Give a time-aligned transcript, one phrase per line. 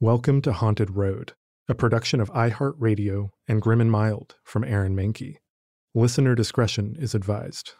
[0.00, 1.32] Welcome to Haunted Road,
[1.70, 5.36] a production of iHeartRadio and Grim and Mild from Aaron Mahnke.
[5.94, 7.72] Listener discretion is advised.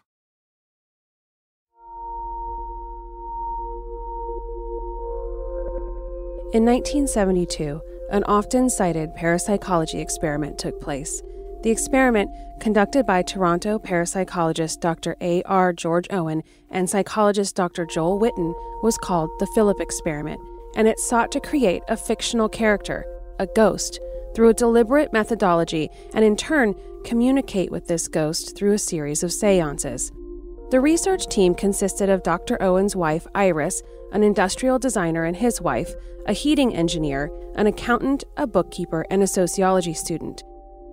[6.55, 11.21] In 1972, an often cited parapsychology experiment took place.
[11.65, 15.17] The experiment, conducted by Toronto parapsychologist Dr.
[15.21, 15.43] A.
[15.43, 15.75] R.
[15.75, 17.85] George Owen and psychologist Dr.
[17.85, 20.41] Joel Whitton, was called the Philip Experiment,
[20.77, 23.05] and it sought to create a fictional character,
[23.41, 23.99] a ghost,
[24.35, 26.75] through a deliberate methodology and in turn
[27.05, 30.13] communicate with this ghost through a series of seances.
[30.71, 32.61] The research team consisted of Dr.
[32.63, 33.83] Owen's wife, Iris,
[34.13, 35.95] an industrial designer, and his wife,
[36.27, 40.43] a heating engineer, an accountant, a bookkeeper, and a sociology student.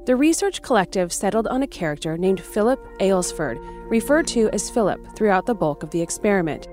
[0.06, 3.58] The research collective settled on a character named Philip Aylesford,
[3.89, 6.67] referred to as Philip throughout the bulk of the experiment.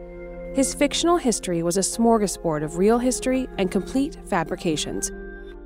[0.55, 5.13] His fictional history was a smorgasbord of real history and complete fabrications.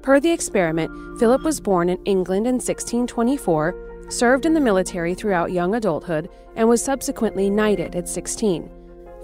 [0.03, 5.53] Per the experiment, Philip was born in England in 1624, served in the military throughout
[5.53, 8.71] young adulthood, and was subsequently knighted at 16.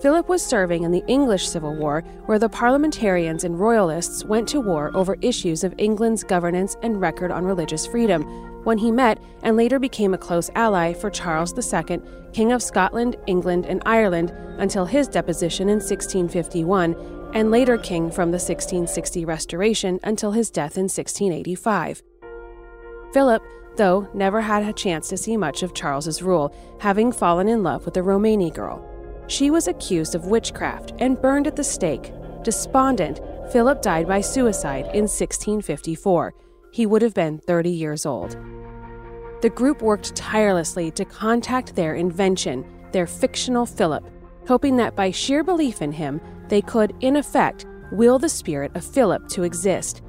[0.01, 4.63] Philip was serving in the English Civil War, where the parliamentarians and royalists went to
[4.63, 8.25] war over issues of England's governance and record on religious freedom,
[8.65, 12.01] when he met and later became a close ally for Charles II,
[12.33, 16.95] King of Scotland, England, and Ireland, until his deposition in 1651,
[17.35, 22.03] and later king from the 1660 Restoration until his death in 1685.
[23.13, 23.43] Philip,
[23.77, 27.85] though, never had a chance to see much of Charles's rule, having fallen in love
[27.85, 28.85] with a Romani girl.
[29.27, 32.13] She was accused of witchcraft and burned at the stake.
[32.43, 33.21] Despondent,
[33.53, 36.35] Philip died by suicide in 1654.
[36.73, 38.37] He would have been 30 years old.
[39.43, 44.05] The group worked tirelessly to contact their invention, their fictional Philip,
[44.47, 48.85] hoping that by sheer belief in him, they could, in effect, will the spirit of
[48.85, 50.03] Philip to exist.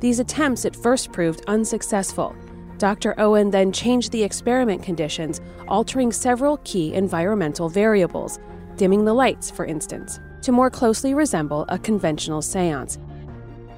[0.00, 2.34] These attempts at first proved unsuccessful.
[2.78, 3.18] Dr.
[3.18, 8.38] Owen then changed the experiment conditions, altering several key environmental variables,
[8.76, 12.98] dimming the lights, for instance, to more closely resemble a conventional seance.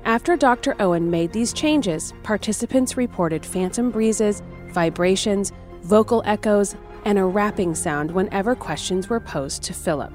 [0.08, 0.74] After Dr.
[0.80, 4.42] Owen made these changes, participants reported phantom breezes,
[4.72, 5.52] vibrations,
[5.82, 10.10] vocal echoes, and a rapping sound whenever questions were posed to Philip.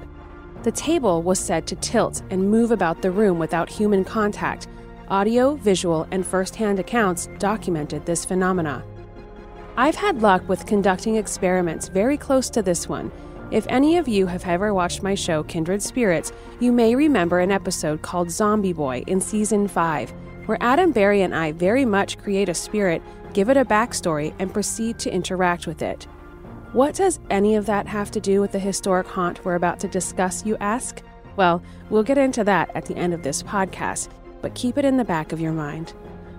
[0.64, 4.66] The table was said to tilt and move about the room without human contact.
[5.10, 8.82] Audio, visual, and first hand accounts documented this phenomena.
[9.76, 13.12] I've had luck with conducting experiments very close to this one,
[13.50, 17.50] if any of you have ever watched my show Kindred Spirits, you may remember an
[17.50, 20.10] episode called Zombie Boy in season 5,
[20.46, 24.52] where Adam Berry and I very much create a spirit, give it a backstory, and
[24.52, 26.04] proceed to interact with it.
[26.72, 29.88] What does any of that have to do with the historic haunt we're about to
[29.88, 31.02] discuss, you ask?
[31.36, 34.08] Well, we'll get into that at the end of this podcast,
[34.42, 35.92] but keep it in the back of your mind.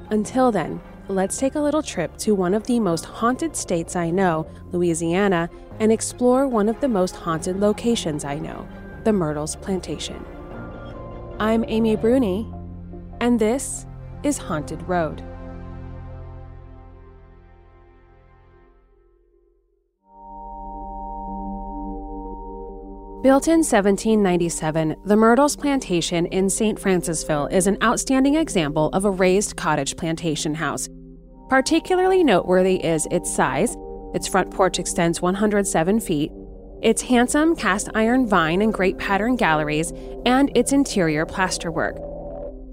[0.10, 4.10] Until then, let's take a little trip to one of the most haunted states I
[4.10, 5.50] know, Louisiana,
[5.80, 8.68] and explore one of the most haunted locations I know,
[9.04, 10.24] the Myrtles Plantation.
[11.40, 12.52] I'm Amy Bruni,
[13.20, 13.86] and this
[14.24, 15.24] is Haunted Road.
[23.26, 26.80] Built in 1797, the Myrtles Plantation in St.
[26.80, 30.88] Francisville is an outstanding example of a raised cottage plantation house.
[31.50, 33.76] Particularly noteworthy is its size,
[34.16, 36.32] its front porch extends 107 feet.
[36.82, 39.92] Its handsome cast iron vine and great pattern galleries,
[40.26, 42.00] and its interior plasterwork.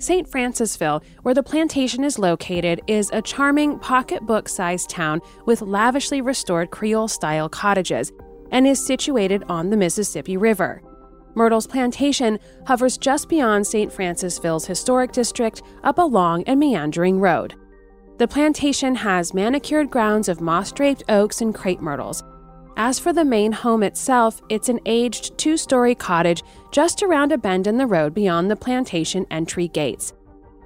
[0.03, 0.29] St.
[0.29, 6.71] Francisville, where the plantation is located, is a charming pocketbook sized town with lavishly restored
[6.71, 8.13] Creole style cottages
[8.51, 10.83] and is situated on the Mississippi River.
[11.35, 13.93] Myrtle's plantation hovers just beyond St.
[13.93, 17.55] Francisville's historic district up a long and meandering road.
[18.23, 22.23] The plantation has manicured grounds of moss draped oaks and crepe myrtles.
[22.77, 27.37] As for the main home itself, it's an aged two story cottage just around a
[27.37, 30.13] bend in the road beyond the plantation entry gates.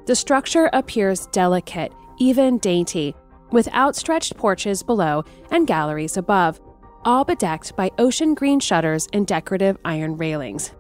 [0.05, 3.17] The structure appears delicate, even dainty,
[3.53, 6.61] with outstretched porches below and galleries above
[7.07, 10.75] all bedecked by ocean green shutters and decorative iron railings.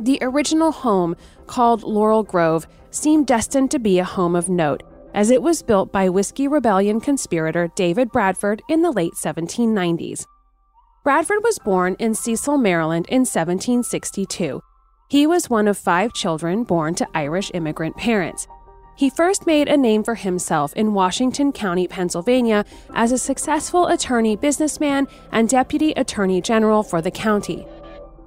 [0.00, 1.16] The original home,
[1.46, 4.82] called Laurel Grove, seemed destined to be a home of note,
[5.14, 10.26] as it was built by Whiskey Rebellion conspirator David Bradford in the late 1790s.
[11.04, 14.62] Bradford was born in Cecil, Maryland in 1762.
[15.08, 18.46] He was one of five children born to Irish immigrant parents.
[18.96, 24.36] He first made a name for himself in Washington County, Pennsylvania, as a successful attorney
[24.36, 27.66] businessman and deputy attorney general for the county.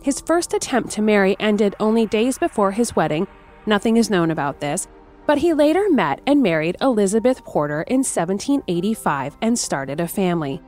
[0.02, 3.28] His first attempt to marry ended only days before his wedding.
[3.66, 4.88] Nothing is known about this,
[5.25, 10.62] but he later met and married Elizabeth Porter in 1785 and started a family.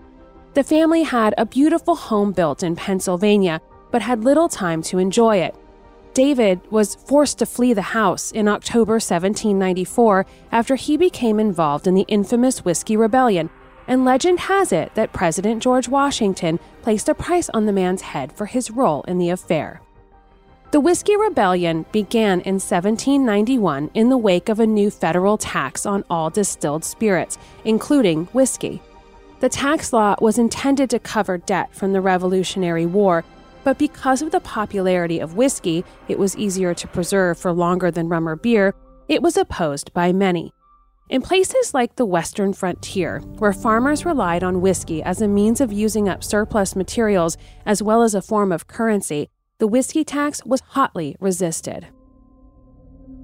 [0.54, 3.62] The family had a beautiful home built in Pennsylvania,
[3.92, 5.56] but had little time to enjoy it.
[6.14, 11.94] David was forced to flee the house in October 1794 after he became involved in
[11.94, 13.52] the infamous Whiskey Rebellion,
[13.88, 18.34] and legend has it that President George Washington placed a price on the man's head
[18.34, 19.82] for his role in the affair.
[20.72, 26.04] The Whiskey Rebellion began in 1791 in the wake of a new federal tax on
[26.10, 28.82] all distilled spirits, including whiskey.
[29.40, 33.24] The tax law was intended to cover debt from the Revolutionary War
[33.68, 38.08] but because of the popularity of whiskey, it was easier to preserve for longer than
[38.08, 38.74] rum or beer,
[39.10, 40.54] it was opposed by many.
[41.10, 45.74] In places like the western frontier, where farmers relied on whiskey as a means of
[45.74, 47.36] using up surplus materials
[47.66, 49.28] as well as a form of currency,
[49.60, 51.88] the whiskey tax was hotly resisted.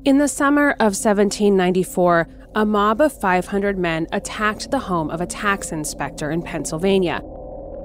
[0.04, 5.28] In the summer of 1794, a mob of 500 men attacked the home of a
[5.28, 7.22] tax inspector in Pennsylvania.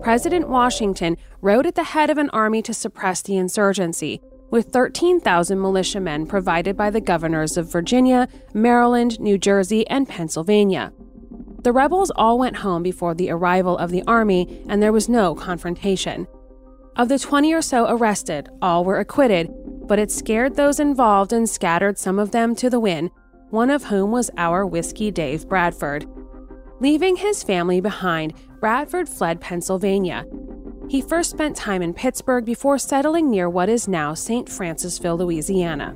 [0.03, 4.21] President Washington rode at the head of an army to suppress the insurgency,
[4.51, 10.93] with 13,000 militiamen provided by the governors of Virginia, Maryland, New Jersey, and Pennsylvania.
[11.63, 15.35] The rebels all went home before the arrival of the army, and there was no
[15.35, 16.27] confrontation.
[16.99, 19.55] Of the 20 or so arrested, all were acquitted,
[19.87, 23.13] but it scared those involved and scattered some of them to the wind,
[23.51, 26.07] one of whom was our Whiskey Dave Bradford.
[26.81, 30.27] Leaving his family behind, Bradford fled Pennsylvania.
[30.89, 34.49] He first spent time in Pittsburgh before settling near what is now St.
[34.49, 35.95] Francisville, Louisiana.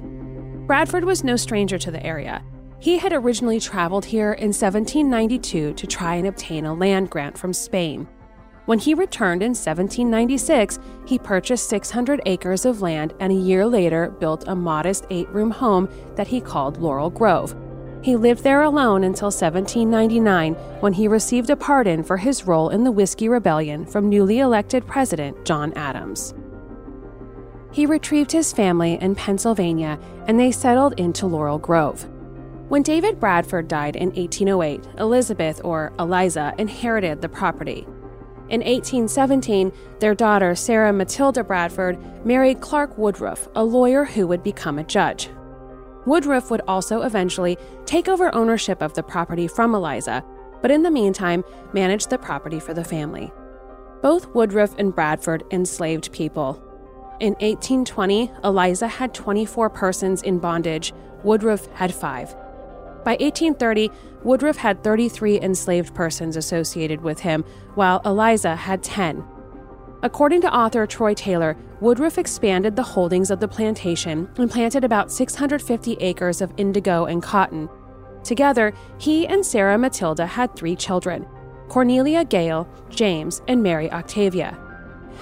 [0.69, 2.45] Bradford was no stranger to the area.
[2.79, 7.53] He had originally traveled here in 1792 to try and obtain a land grant from
[7.53, 8.07] Spain.
[8.65, 14.11] When he returned in 1796, he purchased 600 acres of land and a year later
[14.11, 17.57] built a modest eight room home that he called Laurel Grove.
[18.03, 22.85] He lived there alone until 1799 when he received a pardon for his role in
[22.85, 26.35] the Whiskey Rebellion from newly elected President John Adams.
[27.73, 32.09] He retrieved his family in Pennsylvania and they settled into Laurel Grove.
[32.69, 37.87] When David Bradford died in 1808, Elizabeth, or Eliza, inherited the property.
[38.49, 44.79] In 1817, their daughter, Sarah Matilda Bradford, married Clark Woodruff, a lawyer who would become
[44.79, 45.31] a judge.
[46.05, 47.57] Woodruff would also eventually
[47.87, 50.25] take over ownership of the property from Eliza,
[50.61, 53.33] but in the meantime, managed the property for the family.
[54.03, 56.61] Both Woodruff and Bradford enslaved people.
[57.21, 62.35] In 1820, Eliza had 24 persons in bondage, Woodruff had five.
[63.05, 63.91] By 1830,
[64.23, 67.45] Woodruff had 33 enslaved persons associated with him,
[67.75, 69.25] while Eliza had 10.
[70.05, 75.11] According to author Troy Taylor, Woodruff expanded the holdings of the plantation and planted about
[75.11, 77.69] 650 acres of indigo and cotton.
[78.25, 81.27] Together, he and Sarah Matilda had three children
[81.69, 84.59] Cornelia Gale, James, and Mary Octavia.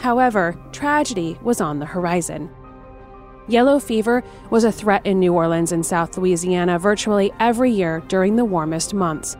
[0.00, 2.50] However, tragedy was on the horizon.
[3.50, 8.36] Yellow fever was a threat in New Orleans and South Louisiana virtually every year during
[8.36, 9.36] the warmest months.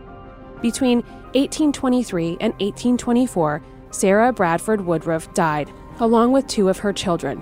[0.61, 1.03] Between
[1.35, 3.63] 1823 and 1824,
[3.93, 7.41] Sarah Bradford Woodruff died, along with two of her children.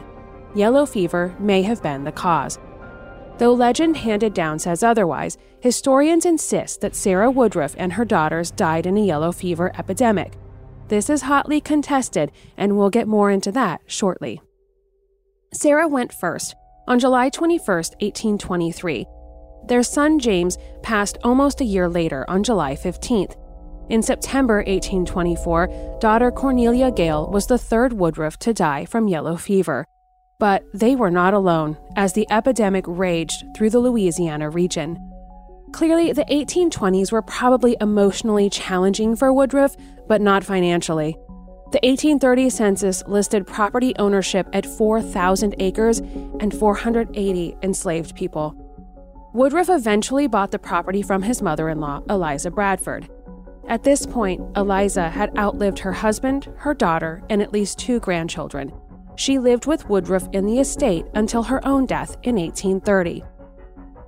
[0.54, 2.58] Yellow fever may have been the cause.
[3.38, 8.84] Though legend handed down says otherwise, historians insist that Sarah Woodruff and her daughters died
[8.84, 10.34] in a yellow fever epidemic.
[10.88, 14.42] This is hotly contested, and we'll get more into that shortly.
[15.52, 19.07] Sarah went first on July 21, 1823.
[19.67, 23.35] Their son James passed almost a year later on July 15th.
[23.88, 29.87] In September 1824, daughter Cornelia Gale was the third Woodruff to die from yellow fever.
[30.38, 34.99] But they were not alone, as the epidemic raged through the Louisiana region.
[35.73, 39.76] Clearly, the 1820s were probably emotionally challenging for Woodruff,
[40.07, 41.17] but not financially.
[41.70, 48.54] The 1830 census listed property ownership at 4,000 acres and 480 enslaved people.
[49.34, 53.10] Woodruff eventually bought the property from his mother in law, Eliza Bradford.
[53.68, 58.72] At this point, Eliza had outlived her husband, her daughter, and at least two grandchildren.
[59.16, 63.22] She lived with Woodruff in the estate until her own death in 1830.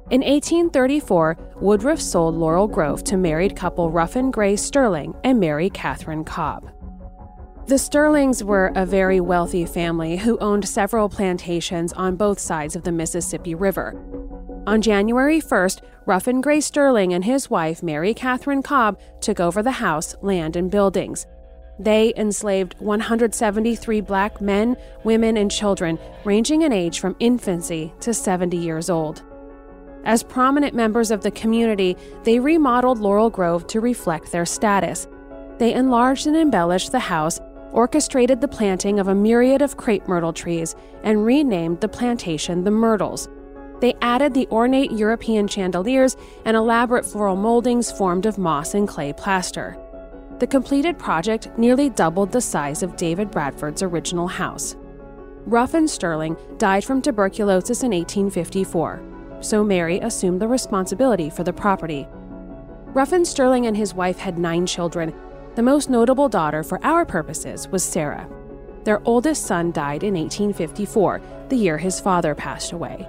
[0.08, 6.24] In 1834, Woodruff sold Laurel Grove to married couple Ruffin Gray Sterling and Mary Catherine
[6.24, 6.72] Cobb.
[7.66, 12.82] The Sterlings were a very wealthy family who owned several plantations on both sides of
[12.82, 13.94] the Mississippi River.
[14.66, 19.70] On January 1st, Ruffin Gray Sterling and his wife, Mary Catherine Cobb, took over the
[19.70, 21.26] house, land, and buildings.
[21.78, 28.56] They enslaved 173 black men, women, and children, ranging in age from infancy to 70
[28.56, 29.22] years old.
[30.04, 35.06] As prominent members of the community, they remodeled Laurel Grove to reflect their status.
[35.58, 37.38] They enlarged and embellished the house
[37.72, 42.70] orchestrated the planting of a myriad of crepe myrtle trees, and renamed the plantation the
[42.70, 43.28] Myrtles.
[43.80, 49.12] They added the ornate European chandeliers and elaborate floral moldings formed of moss and clay
[49.12, 49.78] plaster.
[50.38, 54.76] The completed project nearly doubled the size of David Bradford's original house.
[55.46, 59.02] Ruffin Sterling died from tuberculosis in 1854,
[59.40, 62.06] so Mary assumed the responsibility for the property.
[62.86, 65.14] Ruffin Sterling and his wife had nine children,
[65.56, 68.28] the most notable daughter for our purposes was Sarah.
[68.84, 73.06] Their oldest son died in 1854, the year his father passed away.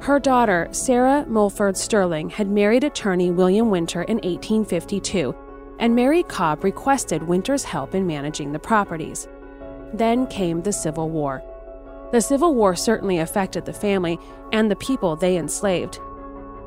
[0.00, 5.34] Her daughter, Sarah Mulford Sterling, had married attorney William Winter in 1852,
[5.78, 9.26] and Mary Cobb requested Winter's help in managing the properties.
[9.92, 11.42] Then came the Civil War.
[12.12, 14.18] The Civil War certainly affected the family
[14.52, 15.98] and the people they enslaved.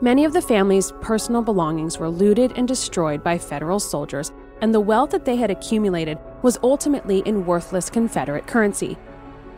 [0.01, 4.31] Many of the family's personal belongings were looted and destroyed by federal soldiers
[4.63, 8.97] and the wealth that they had accumulated was ultimately in worthless Confederate currency.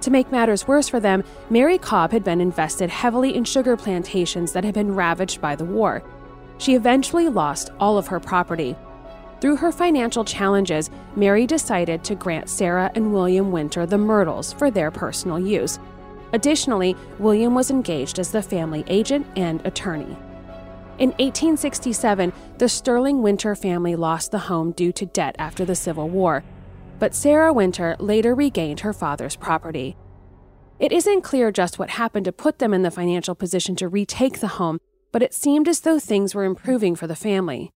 [0.01, 4.51] To make matters worse for them, Mary Cobb had been invested heavily in sugar plantations
[4.53, 6.01] that had been ravaged by the war.
[6.57, 8.75] She eventually lost all of her property.
[9.41, 14.71] Through her financial challenges, Mary decided to grant Sarah and William Winter the Myrtles for
[14.71, 15.77] their personal use.
[16.33, 20.17] Additionally, William was engaged as the family agent and attorney.
[20.98, 26.08] In 1867, the Sterling Winter family lost the home due to debt after the Civil
[26.08, 26.44] War,
[27.00, 29.98] but Sarah Winter later regained her father's property.
[30.80, 34.40] It isn't clear just what happened to put them in the financial position to retake
[34.40, 34.80] the home,
[35.12, 37.72] but it seemed as though things were improving for the family.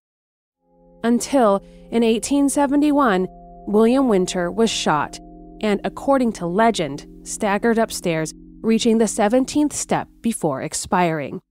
[1.04, 1.58] Until,
[1.92, 3.28] in 1871,
[3.68, 5.20] William Winter was shot
[5.62, 11.42] and, according to legend, staggered upstairs, reaching the 17th step before expiring.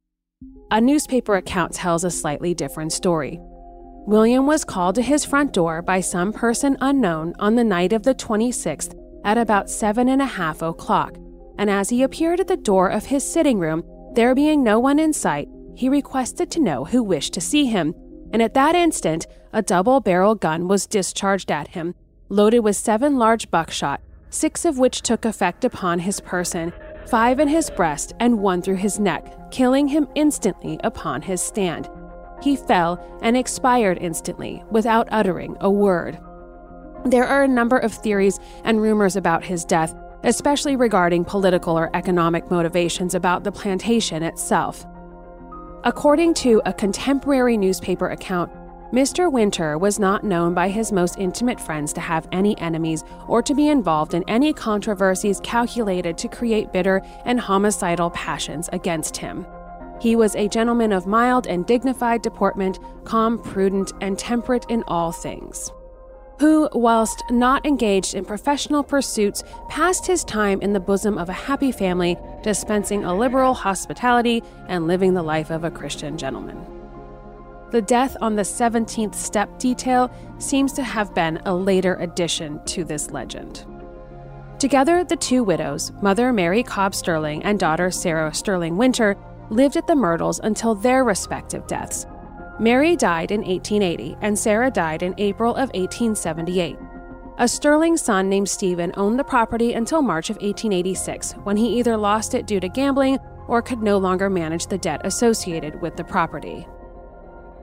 [0.71, 3.41] A newspaper account tells a slightly different story.
[4.07, 8.03] William was called to his front door by some person unknown on the night of
[8.03, 8.95] the 26th
[9.25, 11.17] at about seven and a half o'clock,
[11.57, 13.83] and as he appeared at the door of his sitting room,
[14.13, 17.95] there being no one in sight, he requested to know who wished to see him,
[18.35, 21.95] and at that instant, a double barrel gun was discharged at him,
[22.29, 26.75] loaded with seven large buckshot, six of which took effect upon his person,
[27.11, 31.88] five in his breast and one through his neck, killing him instantly upon his stand.
[32.43, 36.19] He fell and expired instantly without uttering a word.
[37.05, 41.95] There are a number of theories and rumors about his death, especially regarding political or
[41.97, 44.85] economic motivations about the plantation itself.
[45.85, 48.50] According to a contemporary newspaper account,
[48.92, 49.30] Mr.
[49.30, 53.54] Winter was not known by his most intimate friends to have any enemies or to
[53.54, 59.47] be involved in any controversies calculated to create bitter and homicidal passions against him.
[60.00, 65.12] He was a gentleman of mild and dignified deportment, calm, prudent, and temperate in all
[65.12, 65.71] things.
[66.40, 71.35] Who, whilst not engaged in professional pursuits, passed his time in the bosom of a
[71.35, 76.77] happy family, dispensing a liberal hospitality and living the life of a Christian gentleman.
[77.71, 82.83] The death on the 17th step detail seems to have been a later addition to
[82.83, 83.67] this legend.
[84.59, 89.17] Together, the two widows, Mother Mary Cobb Sterling and daughter Sarah Sterling Winter,
[89.51, 92.07] lived at the Myrtles until their respective deaths.
[92.59, 96.79] Mary died in 1880 and Sarah died in April of 1878.
[97.37, 101.97] A Sterling son named Stephen owned the property until March of 1886, when he either
[101.97, 106.05] lost it due to gambling or could no longer manage the debt associated with the
[106.05, 106.67] property.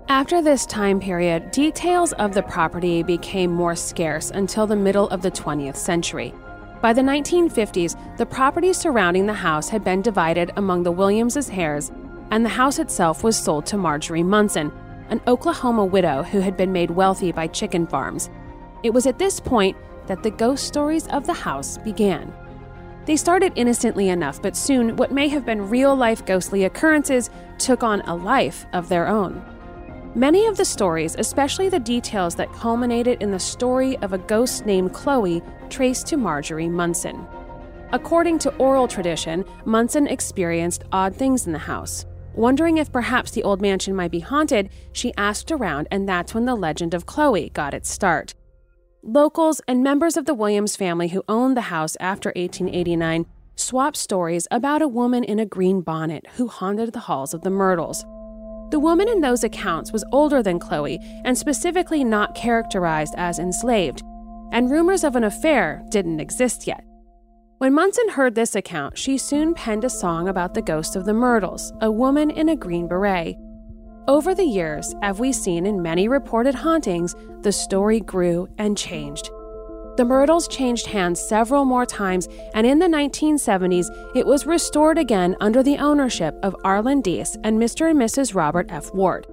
[0.08, 5.24] After this time period, details of the property became more scarce until the middle of
[5.24, 6.32] the 20th century.
[6.80, 11.92] By the 1950s, the property surrounding the house had been divided among the Williamses' heirs,
[12.30, 14.72] and the house itself was sold to Marjorie Munson,
[15.10, 18.30] an Oklahoma widow who had been made wealthy by chicken farms.
[18.84, 22.32] It was at this point that the ghost stories of the house began.
[23.06, 27.82] They started innocently enough, but soon what may have been real life ghostly occurrences took
[27.82, 29.44] on a life of their own.
[30.16, 34.66] Many of the stories, especially the details that culminated in the story of a ghost
[34.66, 37.28] named Chloe, trace to Marjorie Munson.
[37.92, 42.06] According to oral tradition, Munson experienced odd things in the house.
[42.34, 46.46] Wondering if perhaps the old mansion might be haunted, she asked around, and that's when
[46.46, 48.34] the legend of Chloe got its start.
[49.04, 53.26] Locals and members of the Williams family who owned the house after 1889
[53.58, 57.50] swapped stories about a woman in a green bonnet who haunted the halls of the
[57.50, 58.06] Myrtles.
[58.76, 64.04] The woman in those accounts was older than Chloe and specifically not characterized as enslaved,
[64.52, 66.84] and rumors of an affair didn't exist yet.
[67.60, 71.14] When Munson heard this account, she soon penned a song about the ghost of the
[71.14, 73.38] Myrtles, a woman in a green beret.
[74.10, 79.30] Over the years, as we've seen in many reported hauntings, the story grew and changed.
[79.98, 85.38] The Myrtles changed hands several more times, and in the 1970s, it was restored again
[85.40, 87.90] under the ownership of Arlen Deese and Mr.
[87.90, 88.36] and Mrs.
[88.36, 88.94] Robert F.
[88.94, 89.26] Ward.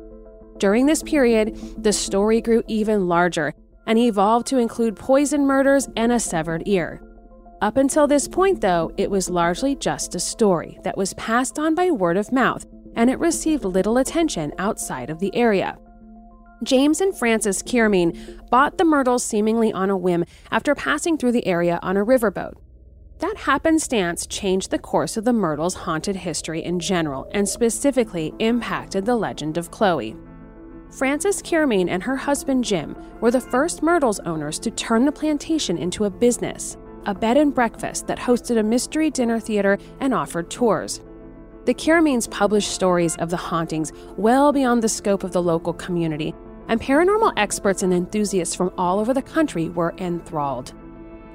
[0.59, 3.55] During this period, the story grew even larger
[3.87, 7.03] and evolved to include poison murders and a severed ear.
[7.61, 11.75] Up until this point, though, it was largely just a story that was passed on
[11.75, 12.65] by word of mouth
[12.97, 15.79] and it received little attention outside of the area.
[16.63, 21.47] James and Frances Kermeen bought the Myrtles seemingly on a whim after passing through the
[21.47, 22.55] area on a riverboat.
[23.19, 29.05] That happenstance changed the course of the Myrtles' haunted history in general and specifically impacted
[29.05, 30.17] the legend of Chloe.
[30.97, 35.77] Frances Kermeen and her husband Jim were the first Myrtles owners to turn the plantation
[35.77, 36.77] into a business,
[37.07, 41.01] a bed and breakfast that hosted a mystery dinner theater and offered tours.
[41.65, 46.35] The Kermeens published stories of the hauntings well beyond the scope of the local community,
[46.69, 50.73] and paranormal experts and enthusiasts from all over the country were enthralled.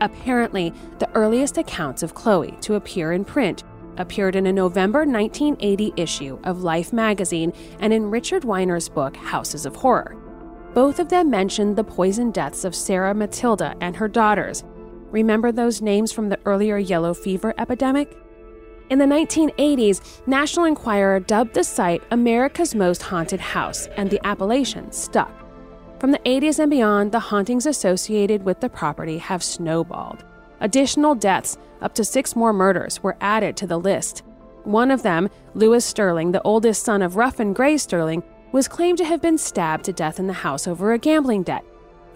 [0.01, 3.63] Apparently, the earliest accounts of Chloe to appear in print
[3.97, 9.65] appeared in a November 1980 issue of Life magazine and in Richard Winer's book Houses
[9.65, 10.15] of Horror.
[10.73, 14.63] Both of them mentioned the poison deaths of Sarah Matilda and her daughters.
[15.10, 18.15] Remember those names from the earlier yellow fever epidemic?
[18.89, 24.93] In the 1980s, National Enquirer dubbed the site America's Most Haunted House, and the appellation
[24.93, 25.30] stuck.
[26.00, 30.23] From the 80s and beyond, the hauntings associated with the property have snowballed.
[30.62, 34.23] Additional deaths, up to six more murders, were added to the list.
[34.63, 38.23] One of them, Lewis Sterling, the oldest son of Ruffin Gray Sterling,
[38.54, 41.65] was claimed to have been stabbed to death in the house over a gambling debt.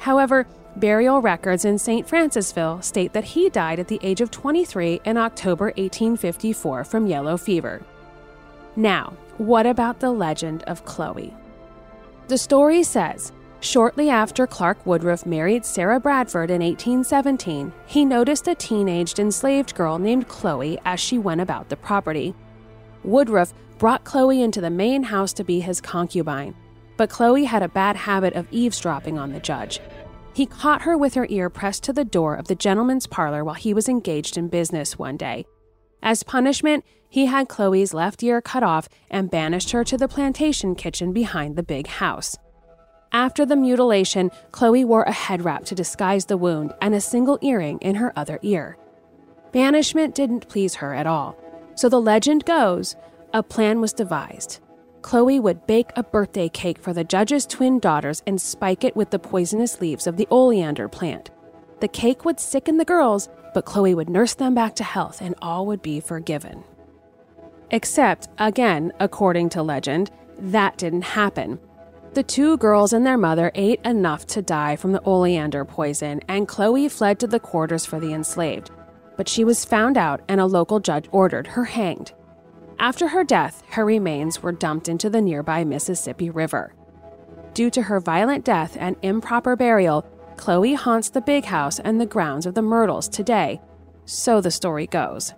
[0.02, 2.08] However, Burial records in St.
[2.08, 7.38] Francisville state that he died at the age of 23 in October 1854 from yellow
[7.38, 7.84] fever.
[8.76, 11.36] Now, what about the legend of Chloe?
[12.30, 18.56] The story says shortly after Clark Woodruff married Sarah Bradford in 1817, he noticed a
[18.56, 22.34] teenaged enslaved girl named Chloe as she went about the property.
[23.04, 26.56] Woodruff brought Chloe into the main house to be his concubine,
[27.02, 29.80] but Chloe had a bad habit of eavesdropping on the judge.
[30.36, 33.56] He caught her with her ear pressed to the door of the gentleman's parlor while
[33.56, 35.48] he was engaged in business one day.
[36.04, 40.76] As punishment, he had Chloe's left ear cut off and banished her to the plantation
[40.76, 42.38] kitchen behind the big house.
[43.12, 47.40] After the mutilation, Chloe wore a head wrap to disguise the wound and a single
[47.42, 48.78] earring in her other ear.
[49.52, 51.36] Banishment didn't please her at all,
[51.74, 52.96] so the legend goes
[53.34, 54.60] a plan was devised.
[55.02, 59.10] Chloe would bake a birthday cake for the judge's twin daughters and spike it with
[59.10, 61.32] the poisonous leaves of the oleander plant.
[61.80, 65.36] The cake would sicken the girls, but Chloe would nurse them back to health and
[65.42, 66.64] all would be forgiven.
[67.72, 71.60] Except, again, according to legend, that didn't happen.
[72.14, 76.48] The two girls and their mother ate enough to die from the oleander poison, and
[76.48, 78.70] Chloe fled to the quarters for the enslaved.
[79.16, 82.12] But she was found out, and a local judge ordered her hanged.
[82.82, 86.74] After her death, her remains were dumped into the nearby Mississippi River.
[87.54, 90.04] Due to her violent death and improper burial,
[90.36, 93.62] Chloe haunts the big house and the grounds of the Myrtles today.
[94.06, 95.36] So the story goes.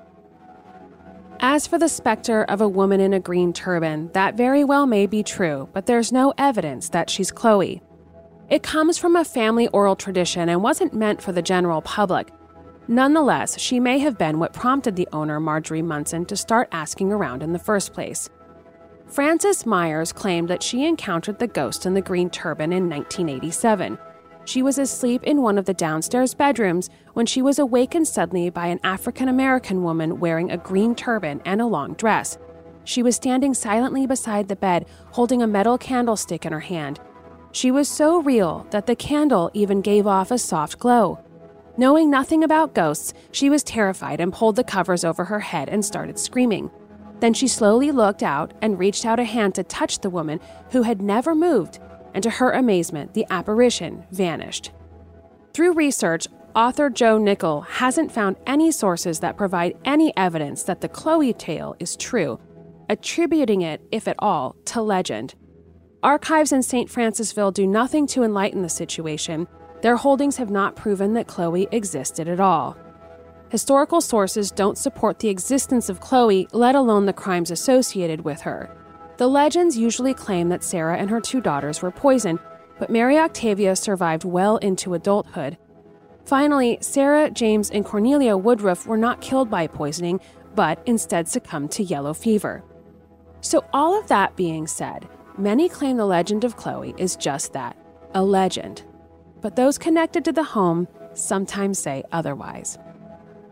[1.42, 5.06] As for the specter of a woman in a green turban, that very well may
[5.06, 7.82] be true, but there's no evidence that she's Chloe.
[8.50, 12.32] It comes from a family oral tradition and wasn't meant for the general public,
[12.88, 17.42] Nonetheless, she may have been what prompted the owner, Marjorie Munson, to start asking around
[17.42, 18.30] in the first place.
[19.08, 23.98] Frances Myers claimed that she encountered the ghost in the green turban in 1987.
[24.46, 28.68] She was asleep in one of the downstairs bedrooms when she was awakened suddenly by
[28.68, 32.38] an African American woman wearing a green turban and a long dress.
[32.84, 37.00] She was standing silently beside the bed, holding a metal candlestick in her hand.
[37.54, 41.23] She was so real that the candle even gave off a soft glow.
[41.76, 45.84] Knowing nothing about ghosts, she was terrified and pulled the covers over her head and
[45.84, 46.70] started screaming.
[47.20, 50.84] Then she slowly looked out and reached out a hand to touch the woman who
[50.84, 51.80] had never moved,
[52.14, 54.72] and to her amazement, the apparition vanished.
[55.54, 60.90] Through research, author Joe Nickell hasn't found any sources that provide any evidence that the
[60.90, 62.40] Chloe tale is true,
[62.88, 65.34] attributing it, if at all, to legend.
[66.04, 66.92] Archives in St.
[66.92, 69.48] Francisville do nothing to enlighten the situation.
[69.84, 72.78] Their holdings have not proven that Chloe existed at all.
[73.50, 78.74] Historical sources don't support the existence of Chloe, let alone the crimes associated with her.
[79.18, 82.40] The legends usually claim that Sarah and her two daughters were poisoned,
[82.80, 85.58] but Mary Octavia survived well into adulthood.
[86.24, 90.22] Finally, Sarah, James, and Cornelia Woodruff were not killed by poisoning,
[90.56, 92.64] but instead succumbed to yellow fever.
[93.42, 97.76] So, all of that being said, many claim the legend of Chloe is just that
[98.16, 98.84] a legend.
[99.44, 102.80] But those connected to the home sometimes say otherwise.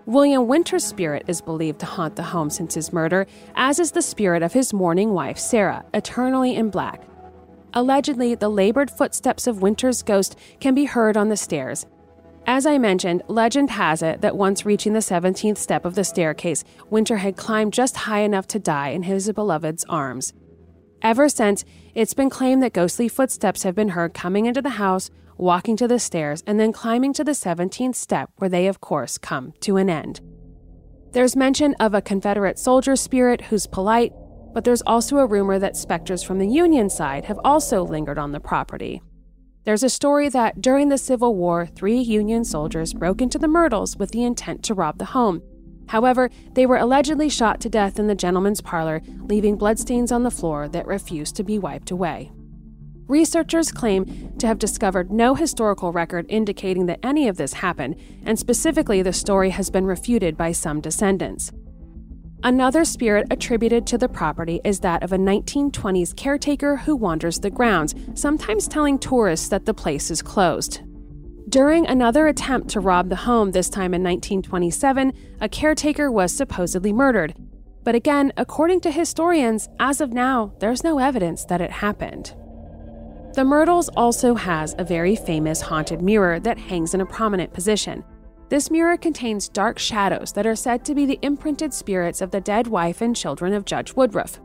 [0.05, 4.01] William Winter's spirit is believed to haunt the home since his murder, as is the
[4.01, 7.03] spirit of his mourning wife, Sarah, eternally in black.
[7.73, 11.85] Allegedly, the labored footsteps of Winter's ghost can be heard on the stairs.
[12.47, 16.63] As I mentioned, legend has it that once reaching the 17th step of the staircase,
[16.89, 20.33] Winter had climbed just high enough to die in his beloved's arms.
[21.01, 25.11] Ever since, it's been claimed that ghostly footsteps have been heard coming into the house,
[25.41, 29.17] walking to the stairs, and then climbing to the 17th step, where they, of course,
[29.17, 30.21] come to an end.
[31.11, 34.13] There's mention of a Confederate soldier spirit who's polite,
[34.53, 38.31] but there's also a rumor that specters from the Union side have also lingered on
[38.31, 39.01] the property.
[39.63, 43.97] There's a story that during the Civil War, three Union soldiers broke into the Myrtles
[43.97, 45.41] with the intent to rob the home.
[45.87, 50.31] However, they were allegedly shot to death in the gentleman's parlor, leaving bloodstains on the
[50.31, 52.31] floor that refused to be wiped away.
[53.11, 58.39] Researchers claim to have discovered no historical record indicating that any of this happened, and
[58.39, 61.51] specifically, the story has been refuted by some descendants.
[62.41, 67.49] Another spirit attributed to the property is that of a 1920s caretaker who wanders the
[67.49, 70.79] grounds, sometimes telling tourists that the place is closed.
[71.49, 76.93] During another attempt to rob the home, this time in 1927, a caretaker was supposedly
[76.93, 77.35] murdered.
[77.83, 82.35] But again, according to historians, as of now, there's no evidence that it happened.
[83.33, 88.03] The Myrtles also has a very famous haunted mirror that hangs in a prominent position.
[88.49, 92.41] This mirror contains dark shadows that are said to be the imprinted spirits of the
[92.41, 94.41] dead wife and children of Judge Woodruff.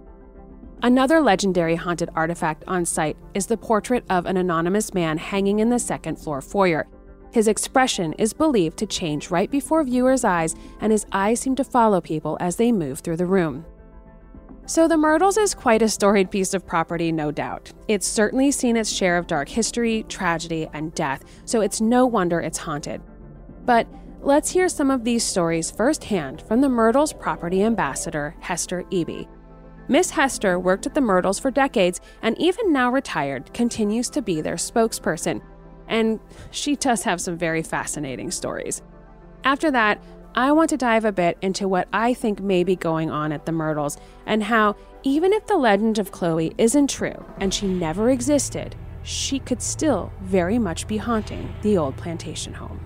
[0.82, 5.70] Another legendary haunted artifact on site is the portrait of an anonymous man hanging in
[5.70, 6.86] the second floor foyer.
[7.32, 11.64] His expression is believed to change right before viewers' eyes, and his eyes seem to
[11.64, 13.64] follow people as they move through the room.
[14.68, 17.72] So, the Myrtles is quite a storied piece of property, no doubt.
[17.86, 22.40] It's certainly seen its share of dark history, tragedy, and death, so it's no wonder
[22.40, 23.00] it's haunted.
[23.64, 23.86] But
[24.22, 29.28] let's hear some of these stories firsthand from the Myrtles property ambassador, Hester Eby.
[29.86, 34.40] Miss Hester worked at the Myrtles for decades and even now retired, continues to be
[34.40, 35.42] their spokesperson.
[35.86, 36.18] And
[36.50, 38.82] she does have some very fascinating stories.
[39.44, 40.02] After that,
[40.38, 43.46] I want to dive a bit into what I think may be going on at
[43.46, 43.96] the Myrtles
[44.26, 49.38] and how, even if the legend of Chloe isn't true and she never existed, she
[49.38, 52.85] could still very much be haunting the old plantation home.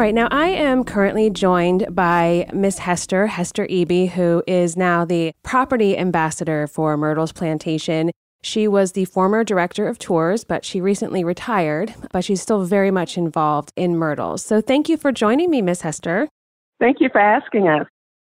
[0.00, 5.34] Right, now I am currently joined by Miss Hester, Hester Eby, who is now the
[5.42, 8.10] property ambassador for Myrtles Plantation.
[8.42, 12.90] She was the former director of tours, but she recently retired, but she's still very
[12.90, 14.42] much involved in Myrtles.
[14.42, 16.28] So thank you for joining me, Miss Hester.
[16.80, 17.86] Thank you for asking us.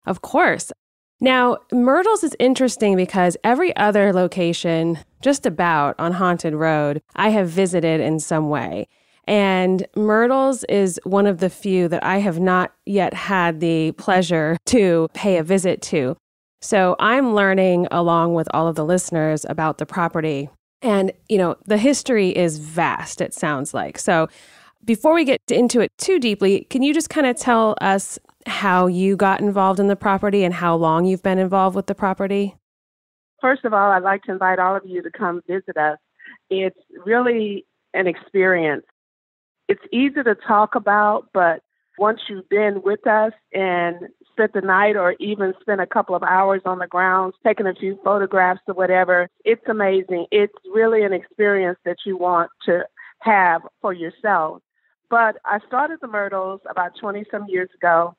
[0.05, 0.71] Of course.
[1.19, 7.49] Now, Myrtles is interesting because every other location, just about on Haunted Road, I have
[7.49, 8.87] visited in some way.
[9.27, 14.57] And Myrtles is one of the few that I have not yet had the pleasure
[14.67, 16.15] to pay a visit to.
[16.61, 20.49] So I'm learning along with all of the listeners about the property.
[20.81, 23.99] And, you know, the history is vast, it sounds like.
[23.99, 24.29] So
[24.85, 28.87] before we get into it too deeply, can you just kind of tell us how
[28.87, 32.55] you got involved in the property and how long you've been involved with the property?
[33.41, 35.97] First of all, I'd like to invite all of you to come visit us.
[36.49, 38.85] It's really an experience
[39.67, 41.61] it's easy to talk about, but
[41.97, 43.95] once you've been with us and
[44.31, 47.73] spent the night or even spent a couple of hours on the grounds, taking a
[47.73, 50.27] few photographs or whatever, it's amazing.
[50.31, 52.83] It's really an experience that you want to
[53.19, 54.61] have for yourself.
[55.09, 58.15] But I started the Myrtles about 20 some years ago.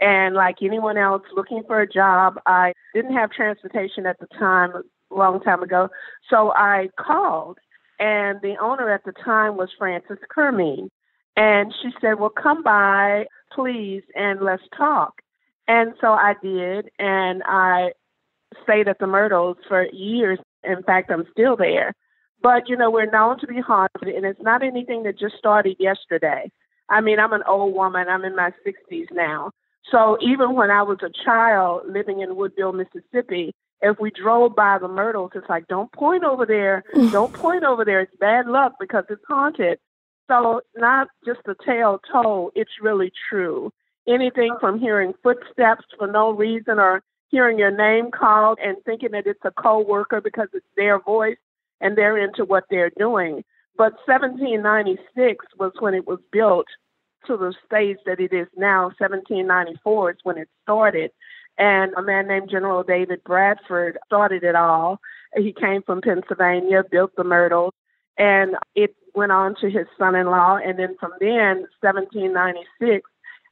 [0.00, 4.72] And like anyone else looking for a job, I didn't have transportation at the time,
[4.74, 5.88] a long time ago.
[6.28, 7.58] So I called
[8.02, 10.88] and the owner at the time was Frances Kermeen.
[11.36, 15.22] And she said, Well, come by, please, and let's talk.
[15.68, 17.92] And so I did, and I
[18.64, 20.40] stayed at the Myrtles for years.
[20.64, 21.94] In fact, I'm still there.
[22.42, 25.76] But, you know, we're known to be haunted, and it's not anything that just started
[25.78, 26.50] yesterday.
[26.88, 29.52] I mean, I'm an old woman, I'm in my 60s now.
[29.92, 34.78] So even when I was a child living in Woodville, Mississippi, if we drove by
[34.80, 36.84] the Myrtles, it's like, don't point over there.
[37.10, 38.00] Don't point over there.
[38.00, 39.78] It's bad luck because it's haunted.
[40.28, 43.72] So, not just a tale told, it's really true.
[44.08, 49.26] Anything from hearing footsteps for no reason or hearing your name called and thinking that
[49.26, 51.36] it's a coworker because it's their voice
[51.80, 53.42] and they're into what they're doing.
[53.76, 56.66] But 1796 was when it was built
[57.26, 58.84] to the stage that it is now.
[58.98, 61.10] 1794 is when it started.
[61.58, 65.00] And a man named General David Bradford started it all.
[65.36, 67.72] He came from Pennsylvania, built the Myrtle,
[68.18, 70.58] and it went on to his son-in-law.
[70.64, 73.08] And then from then, 1796,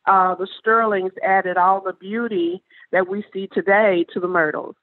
[0.07, 4.75] uh, the Sterlings added all the beauty that we see today to the Myrtles.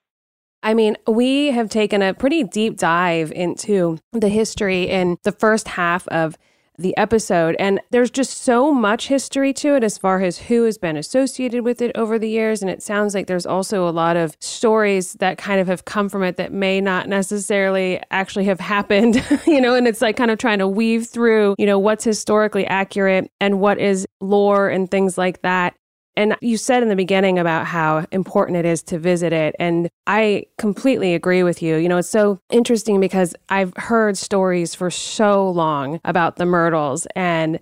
[0.63, 5.67] I mean, we have taken a pretty deep dive into the history in the first
[5.67, 6.37] half of
[6.77, 7.55] the episode.
[7.59, 11.63] And there's just so much history to it as far as who has been associated
[11.63, 12.61] with it over the years.
[12.61, 16.09] And it sounds like there's also a lot of stories that kind of have come
[16.09, 20.31] from it that may not necessarily actually have happened, you know, and it's like kind
[20.31, 24.91] of trying to weave through, you know, what's historically accurate and what is lore and
[24.91, 25.75] things like that.
[26.17, 29.55] And you said in the beginning about how important it is to visit it.
[29.59, 31.75] And I completely agree with you.
[31.77, 37.05] You know, it's so interesting because I've heard stories for so long about the Myrtles
[37.15, 37.59] and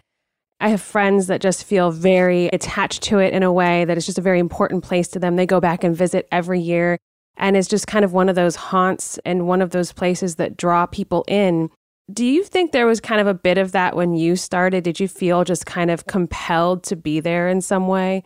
[0.61, 4.05] I have friends that just feel very attached to it in a way that it's
[4.05, 5.35] just a very important place to them.
[5.35, 6.97] They go back and visit every year.
[7.35, 10.55] And it's just kind of one of those haunts and one of those places that
[10.55, 11.69] draw people in.
[12.13, 14.85] Do you think there was kind of a bit of that when you started?
[14.85, 18.23] Did you feel just kind of compelled to be there in some way?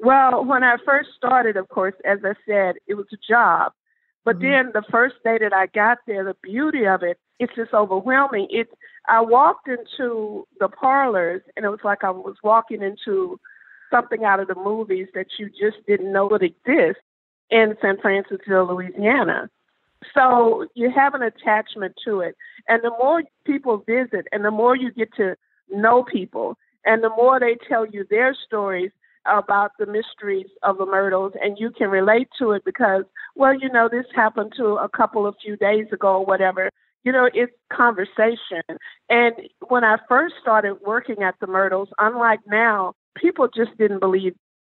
[0.00, 3.72] Well, when I first started, of course, as I said, it was a job.
[4.24, 4.50] But mm-hmm.
[4.50, 8.48] then the first day that I got there, the beauty of it, it's just overwhelming.
[8.50, 8.68] It
[9.06, 13.38] I walked into the parlors and it was like I was walking into
[13.90, 17.00] something out of the movies that you just didn't know would exist
[17.50, 19.50] in San Francisco, Louisiana.
[20.14, 22.34] So you have an attachment to it.
[22.68, 25.36] And the more people visit and the more you get to
[25.70, 28.90] know people and the more they tell you their stories,
[29.26, 33.68] about the mysteries of the Myrtles, and you can relate to it because, well, you
[33.70, 36.70] know, this happened to a couple of few days ago or whatever.
[37.04, 38.62] You know, it's conversation.
[39.08, 39.34] And
[39.68, 44.34] when I first started working at the Myrtles, unlike now, people just didn't believe,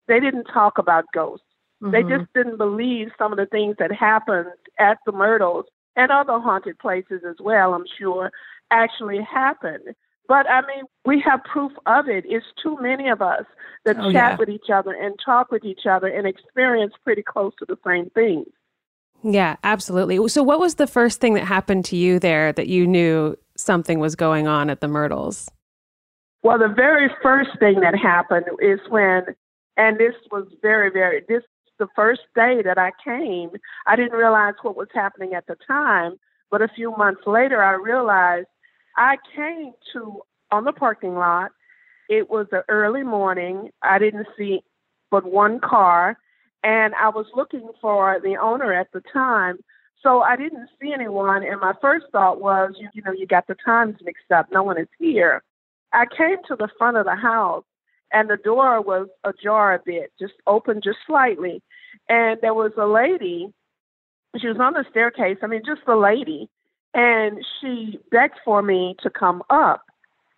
[0.08, 1.44] they didn't talk about ghosts.
[1.82, 1.92] Mm-hmm.
[1.92, 6.38] They just didn't believe some of the things that happened at the Myrtles and other
[6.38, 8.30] haunted places as well, I'm sure,
[8.70, 9.94] actually happened.
[10.28, 12.24] But I mean, we have proof of it.
[12.26, 13.44] It's too many of us
[13.84, 14.36] that oh, chat yeah.
[14.36, 18.10] with each other and talk with each other and experience pretty close to the same
[18.10, 18.48] things.
[19.22, 20.26] Yeah, absolutely.
[20.28, 23.98] So, what was the first thing that happened to you there that you knew something
[23.98, 25.48] was going on at the Myrtles?
[26.42, 29.22] Well, the very first thing that happened is when,
[29.76, 31.42] and this was very, very, this
[31.78, 33.50] the first day that I came.
[33.86, 36.16] I didn't realize what was happening at the time,
[36.50, 38.46] but a few months later, I realized
[38.96, 41.50] I came to on the parking lot.
[42.08, 43.70] It was the early morning.
[43.82, 44.60] I didn't see
[45.10, 46.18] but one car,
[46.64, 49.58] and I was looking for the owner at the time.
[50.02, 53.46] So I didn't see anyone, and my first thought was, you, you know, you got
[53.46, 54.46] the times mixed up.
[54.52, 55.42] No one is here.
[55.92, 57.64] I came to the front of the house,
[58.12, 61.62] and the door was ajar a bit, just open just slightly,
[62.08, 63.52] and there was a lady.
[64.38, 65.38] She was on the staircase.
[65.42, 66.48] I mean, just a lady,
[66.94, 69.84] and she begged for me to come up.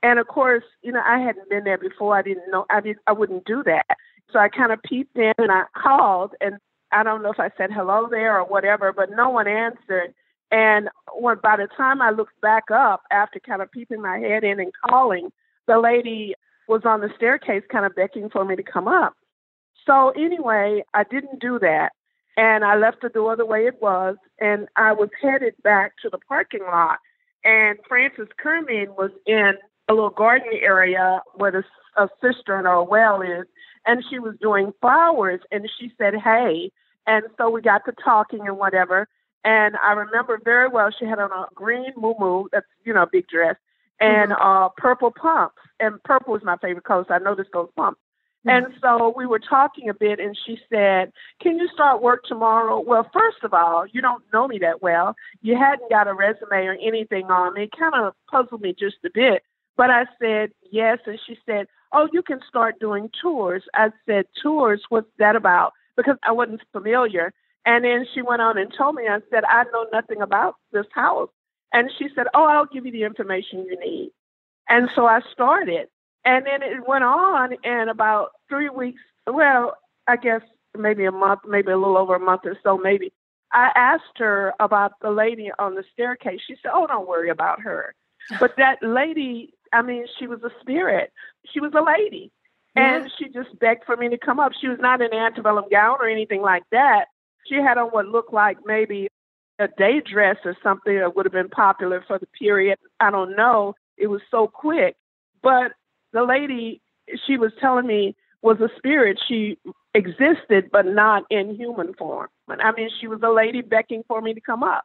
[0.03, 2.17] And of course, you know, I hadn't been there before.
[2.17, 3.87] I didn't know I did I wouldn't do that.
[4.33, 6.59] So I kind of peeped in and I called and
[6.93, 10.15] I don't know if I said hello there or whatever, but no one answered.
[10.51, 14.45] And when by the time I looked back up after kind of peeping my head
[14.45, 15.31] in and calling,
[15.67, 16.35] the lady
[16.67, 19.15] was on the staircase kind of begging for me to come up.
[19.87, 21.91] So anyway, I didn't do that.
[22.39, 26.09] And I left the door the way it was, and I was headed back to
[26.09, 26.99] the parking lot.
[27.43, 29.55] And Frances Kermeen was in
[29.89, 31.65] a little garden area where the,
[31.97, 33.47] a cistern or a well is,
[33.87, 35.41] and she was doing flowers.
[35.51, 36.71] And she said, "Hey,"
[37.09, 39.09] and so we got to talking and whatever.
[39.45, 43.09] And I remember very well she had on a green muumuu, that's you know a
[43.11, 43.57] big dress,
[43.99, 44.43] and Mm-hmm.
[44.43, 45.57] uh purple pumps.
[45.81, 48.01] And purple is my favorite color, so I noticed those pumps.
[48.49, 52.81] And so we were talking a bit, and she said, Can you start work tomorrow?
[52.81, 55.15] Well, first of all, you don't know me that well.
[55.43, 57.65] You hadn't got a resume or anything on me.
[57.65, 59.43] It kind of puzzled me just a bit.
[59.77, 60.99] But I said, Yes.
[61.07, 63.65] And she said, Oh, you can start doing tours.
[63.75, 64.83] I said, Tours?
[64.89, 65.73] What's that about?
[65.97, 67.33] Because I wasn't familiar.
[67.67, 70.87] And then she went on and told me, I said, I know nothing about this
[70.95, 71.29] house.
[71.73, 74.11] And she said, Oh, I'll give you the information you need.
[74.69, 75.89] And so I started.
[76.29, 80.43] And then it went on, and about three weeks, well, I guess
[80.77, 83.15] maybe a month, maybe a little over a month or so, maybe,
[83.55, 86.41] I asked her about the lady on the staircase.
[86.47, 87.95] She said, Oh, don't worry about her.
[88.39, 91.15] But that lady, I mean, she was a spirit.
[91.51, 92.31] She was a lady.
[92.77, 94.53] And she just begged for me to come up.
[94.61, 97.07] She was not in an antebellum gown or anything like that.
[97.47, 99.09] She had on what looked like maybe
[99.59, 102.79] a day dress or something that would have been popular for the period.
[103.01, 103.75] I don't know.
[103.97, 104.95] It was so quick.
[105.43, 105.73] But
[106.19, 106.81] the lady
[107.27, 109.19] she was telling me was a spirit.
[109.29, 109.59] She
[109.95, 112.29] existed, but not in human form.
[112.49, 114.85] I mean, she was a lady begging for me to come up.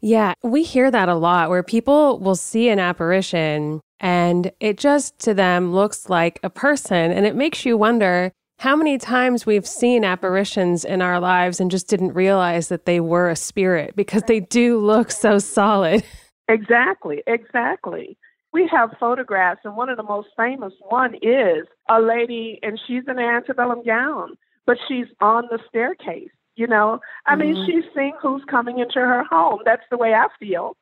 [0.00, 5.18] Yeah, we hear that a lot where people will see an apparition and it just
[5.20, 7.12] to them looks like a person.
[7.12, 11.70] And it makes you wonder how many times we've seen apparitions in our lives and
[11.70, 16.02] just didn't realize that they were a spirit because they do look so solid.
[16.48, 18.16] Exactly, exactly.
[18.56, 23.02] We have photographs, and one of the most famous one is a lady, and she's
[23.06, 24.30] in an antebellum gown,
[24.64, 26.30] but she's on the staircase.
[26.54, 27.66] You know, I mean, Mhm.
[27.66, 29.60] she's seeing who's coming into her home.
[29.66, 30.74] That's the way I feel.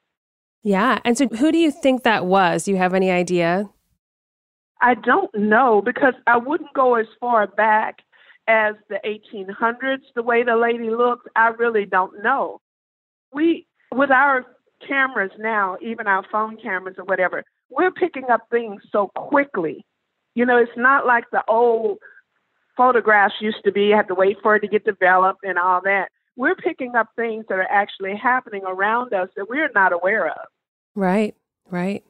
[0.63, 1.01] Yeah.
[1.05, 2.63] And so who do you think that was?
[2.63, 3.69] Do you have any idea?
[4.81, 8.03] I don't know because I wouldn't go as far back
[8.47, 10.13] as the 1800s.
[10.15, 12.61] The way the lady looked, I really don't know.
[13.33, 14.47] We, with our
[14.87, 17.43] cameras now, even our phone cameras or whatever,
[17.77, 19.85] we're picking up things so quickly.
[20.35, 21.99] You know, it's not like the old
[22.77, 23.85] photographs used to be.
[23.85, 26.09] You had to wait for it to get developed and all that.
[26.37, 30.47] We're picking up things that are actually happening around us that we're not aware of.
[30.95, 31.35] Right.
[31.71, 32.05] Right.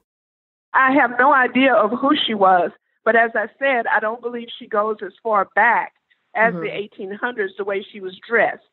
[0.72, 2.70] I have no idea of who she was,
[3.05, 5.92] but as I said, I don't believe she goes as far back
[6.35, 6.62] as Mhm.
[6.62, 8.64] the 1800s the way she was dressed.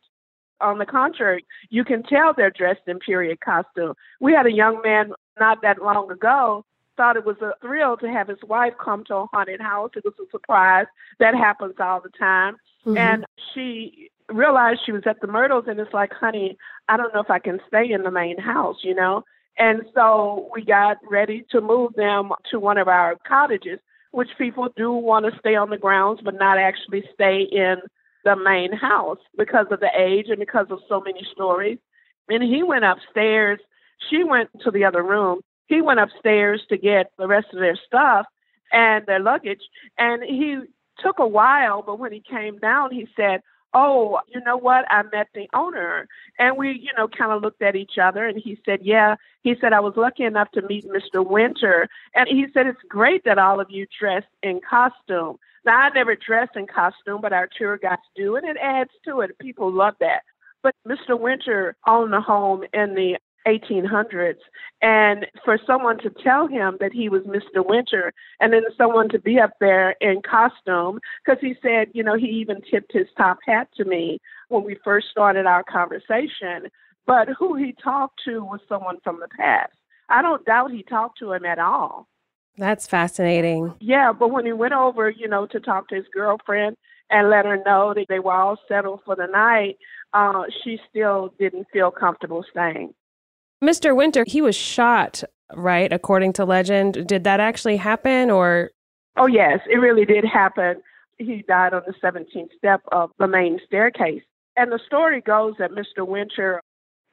[0.62, 3.96] On the contrary, you can tell they're dressed in period costume.
[4.20, 6.66] We had a young man not that long ago
[6.98, 9.92] thought it was a thrill to have his wife come to a haunted house.
[9.96, 10.88] It was a surprise.
[11.20, 12.58] That happens all the time.
[12.86, 12.98] Mhm.
[12.98, 16.58] And she realized she was at the Myrtles, and it's like, honey,
[16.88, 19.24] I don't know if I can stay in the main house, you know?
[19.58, 23.80] And so we got ready to move them to one of our cottages,
[24.12, 27.82] which people do want to stay on the grounds, but not actually stay in
[28.24, 31.80] the main house because of the age and because of so many stories.
[32.30, 33.60] And he went upstairs.
[34.10, 35.42] She went to the other room.
[35.68, 38.26] He went upstairs to get the rest of their stuff
[38.72, 39.62] and their luggage.
[39.98, 40.60] And he
[41.00, 43.42] took a while, but when he came down, he said,
[43.74, 44.86] oh, you know what?
[44.90, 46.08] I met the owner.
[46.38, 49.16] And we, you know, kind of looked at each other and he said, yeah.
[49.44, 51.26] He said, I was lucky enough to meet Mr.
[51.26, 51.88] Winter.
[52.14, 55.38] And he said, it's great that all of you dress in costume.
[55.66, 59.22] Now, I never dress in costume, but our tour guides do, and it adds to
[59.22, 59.38] it.
[59.40, 60.24] People love that.
[60.64, 61.20] But Mr.
[61.20, 64.40] Winter owned a home in the 1800s.
[64.82, 67.66] And for someone to tell him that he was Mr.
[67.66, 72.16] Winter and then someone to be up there in costume, because he said, you know,
[72.16, 74.20] he even tipped his top hat to me
[74.50, 76.70] when we first started our conversation.
[77.06, 79.74] But who he talked to was someone from the past.
[80.10, 82.08] I don't doubt he talked to him at all.
[82.58, 83.74] That's fascinating.
[83.80, 86.76] Yeah, but when he went over, you know, to talk to his girlfriend
[87.10, 89.78] and let her know that they were all settled for the night,
[90.14, 92.94] uh, she still didn't feel comfortable staying.
[93.64, 93.96] Mr.
[93.96, 95.94] Winter, he was shot, right?
[95.94, 97.08] According to legend.
[97.08, 98.72] Did that actually happen or?
[99.18, 100.82] Oh, yes, it really did happen.
[101.20, 104.24] He died on the 17th step of the main staircase.
[104.58, 106.08] And the story goes that Mr.
[106.08, 106.62] Winter,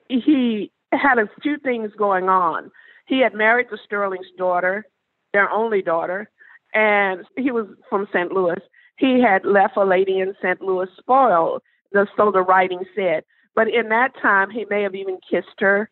[0.08, 2.70] he had a few things going on.
[3.06, 4.86] He had married the Stirling's daughter,
[5.32, 6.30] their only daughter,
[6.72, 8.32] and he was from St.
[8.32, 8.60] Louis.
[8.96, 10.60] He had left a lady in St.
[10.62, 13.24] Louis spoiled, so the writing said.
[13.54, 15.90] But in that time, he may have even kissed her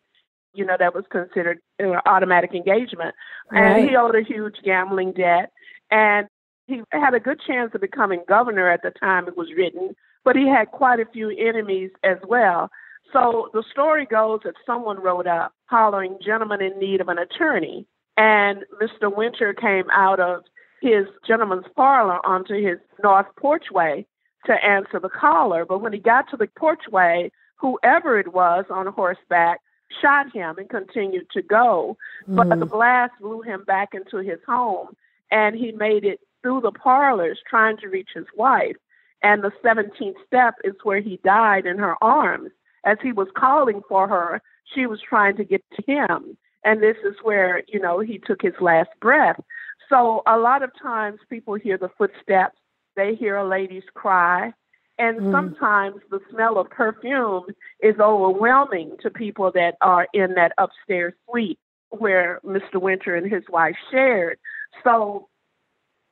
[0.57, 3.15] you know, that was considered uh, automatic engagement.
[3.51, 3.79] Right.
[3.79, 5.51] And he owed a huge gambling debt.
[5.91, 6.27] And
[6.65, 9.95] he had a good chance of becoming governor at the time it was written,
[10.25, 12.69] but he had quite a few enemies as well.
[13.13, 17.85] So the story goes that someone wrote up hollering, gentleman in need of an attorney.
[18.17, 19.15] And Mr.
[19.15, 20.43] Winter came out of
[20.81, 24.05] his gentleman's parlor onto his north porchway
[24.45, 25.65] to answer the caller.
[25.65, 29.61] But when he got to the porchway, whoever it was on horseback
[30.01, 31.97] shot him and continued to go.
[32.27, 32.35] Mm.
[32.35, 32.71] But the mm.
[32.71, 34.95] blast blew him back into his home,
[35.31, 38.75] and he made it through the parlors trying to reach his wife.
[39.23, 42.51] And the 17th step is where he died in her arms.
[42.85, 44.41] As he was calling for her,
[44.73, 46.37] she was trying to get to him.
[46.63, 49.39] And this is where, you know, he took his last breath.
[49.89, 52.57] So a lot of times people hear the footsteps,
[52.95, 54.53] they hear a lady's cry,
[54.97, 55.31] and mm.
[55.31, 57.45] sometimes the smell of perfume
[57.81, 62.81] is overwhelming to people that are in that upstairs suite where Mr.
[62.81, 64.39] Winter and his wife shared.
[64.83, 65.29] So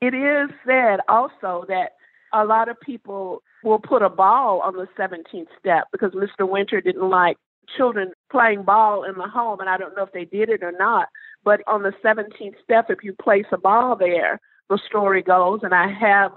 [0.02, 1.94] it is said also that
[2.34, 6.48] a lot of people will put a ball on the 17th step because Mr.
[6.48, 7.38] Winter didn't like
[7.76, 10.72] children playing ball in the home, and I don't know if they did it or
[10.72, 11.08] not.
[11.44, 15.74] But on the 17th step, if you place a ball there, the story goes, and
[15.74, 16.32] I have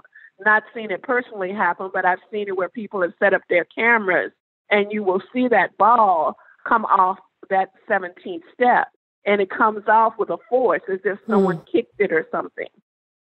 [0.45, 3.65] not seen it personally happen, but I've seen it where people have set up their
[3.65, 4.31] cameras
[4.69, 6.37] and you will see that ball
[6.67, 7.17] come off
[7.49, 8.89] that 17th step
[9.25, 11.71] and it comes off with a force as if someone mm.
[11.71, 12.67] kicked it or something.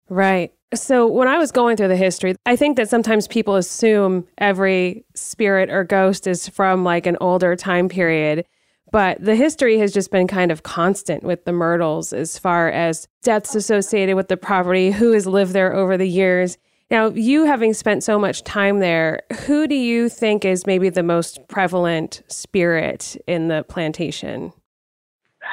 [0.09, 0.53] Right.
[0.73, 5.05] So when I was going through the history, I think that sometimes people assume every
[5.15, 8.45] spirit or ghost is from like an older time period.
[8.91, 13.07] But the history has just been kind of constant with the Myrtles as far as
[13.21, 16.57] deaths associated with the property, who has lived there over the years.
[16.91, 21.03] Now, you having spent so much time there, who do you think is maybe the
[21.03, 24.51] most prevalent spirit in the plantation?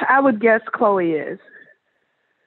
[0.09, 1.39] I would guess Chloe is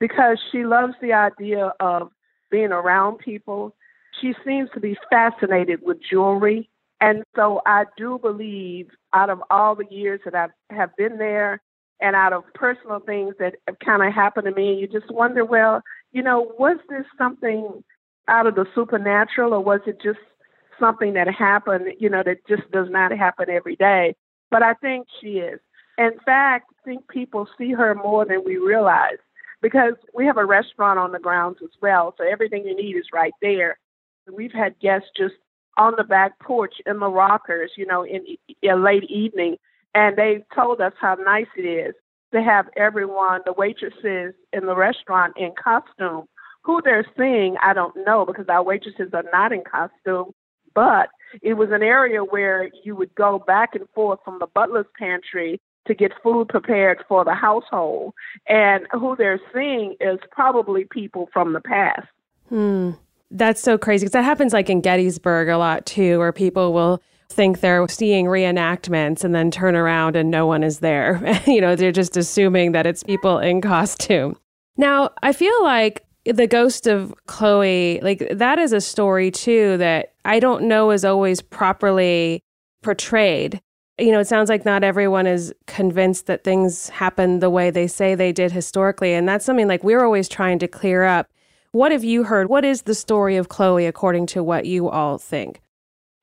[0.00, 2.10] because she loves the idea of
[2.50, 3.76] being around people.
[4.20, 6.68] She seems to be fascinated with jewelry.
[7.00, 11.62] And so I do believe out of all the years that I have been there
[12.00, 15.44] and out of personal things that have kind of happened to me, you just wonder,
[15.44, 15.82] well,
[16.12, 17.84] you know, was this something
[18.30, 20.18] out of the supernatural, or was it just
[20.78, 24.14] something that happened, you know, that just does not happen every day?
[24.50, 25.60] But I think she is.
[25.98, 29.18] In fact, I think people see her more than we realize
[29.60, 32.14] because we have a restaurant on the grounds as well.
[32.16, 33.78] So everything you need is right there.
[34.32, 35.34] We've had guests just
[35.76, 38.24] on the back porch in the rockers, you know, in
[38.64, 39.56] a late evening,
[39.94, 41.94] and they've told us how nice it is
[42.32, 46.26] to have everyone, the waitresses in the restaurant in costume
[46.62, 50.32] who they're seeing, I don't know because our waitresses are not in costume.
[50.74, 51.08] But
[51.42, 55.60] it was an area where you would go back and forth from the butler's pantry
[55.86, 58.14] to get food prepared for the household.
[58.46, 62.06] And who they're seeing is probably people from the past.
[62.48, 62.92] Hmm.
[63.32, 67.00] That's so crazy because that happens like in Gettysburg a lot too, where people will
[67.28, 71.40] think they're seeing reenactments and then turn around and no one is there.
[71.46, 74.36] you know, they're just assuming that it's people in costume.
[74.76, 80.12] Now, I feel like the ghost of Chloe, like that is a story too that
[80.24, 82.42] I don't know is always properly
[82.82, 83.60] portrayed.
[83.98, 87.86] You know, it sounds like not everyone is convinced that things happen the way they
[87.86, 89.12] say they did historically.
[89.12, 91.28] And that's something like we're always trying to clear up.
[91.72, 92.48] What have you heard?
[92.48, 95.60] What is the story of Chloe according to what you all think?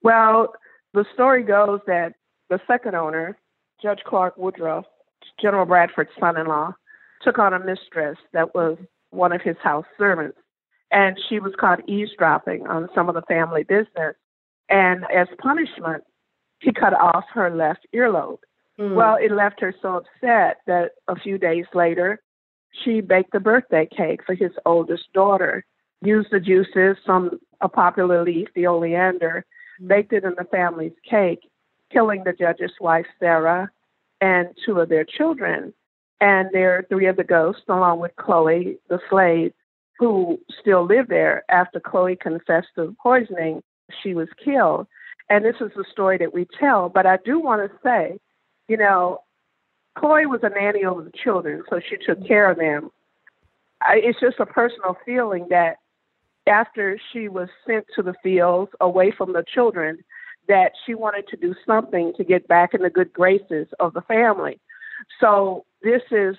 [0.02, 0.54] Well,
[0.94, 2.14] the story goes that
[2.50, 3.38] the second owner,
[3.82, 4.86] Judge Clark Woodruff,
[5.40, 6.74] General Bradford's son in law,
[7.22, 8.78] took on a mistress that was
[9.12, 10.38] one of his house servants.
[10.92, 14.16] And she was caught eavesdropping on some of the family business.
[14.70, 16.04] And as punishment,
[16.60, 18.40] he cut off her left earlobe.
[18.80, 18.96] Mm.
[18.96, 22.22] Well, it left her so upset that a few days later,
[22.84, 25.66] she baked a birthday cake for his oldest daughter,
[26.02, 29.46] used the juices from a popular leaf, the oleander,
[29.82, 29.88] mm.
[29.88, 31.50] baked it in the family's cake,
[31.92, 33.70] killing the judge's wife, Sarah,
[34.22, 35.74] and two of their children.
[36.20, 39.54] And there are three of the ghosts, along with Chloe, the slave,
[40.00, 43.62] who still live there after Chloe confessed to poisoning.
[44.04, 44.88] She was killed.
[45.30, 46.90] And this is the story that we tell.
[46.90, 48.20] But I do want to say,
[48.68, 49.22] you know,
[49.98, 52.92] Chloe was a nanny over the children, so she took care of them.
[53.82, 55.78] I, it's just a personal feeling that
[56.48, 60.00] after she was sent to the fields away from the children,
[60.48, 64.02] that she wanted to do something to get back in the good graces of the
[64.02, 64.60] family.
[65.20, 66.36] So this is,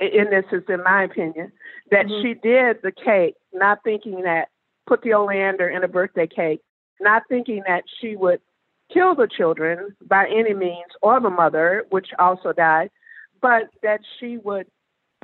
[0.00, 1.52] in this is in my opinion,
[1.90, 2.22] that mm-hmm.
[2.22, 4.48] she did the cake, not thinking that
[4.86, 6.60] put the oleander in a birthday cake,
[7.00, 8.40] not thinking that she would
[8.92, 12.90] kill the children by any means or the mother, which also died,
[13.40, 14.66] but that she would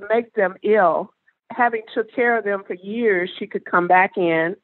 [0.09, 1.13] make them ill.
[1.51, 4.57] Having took care of them for years, she could come back in,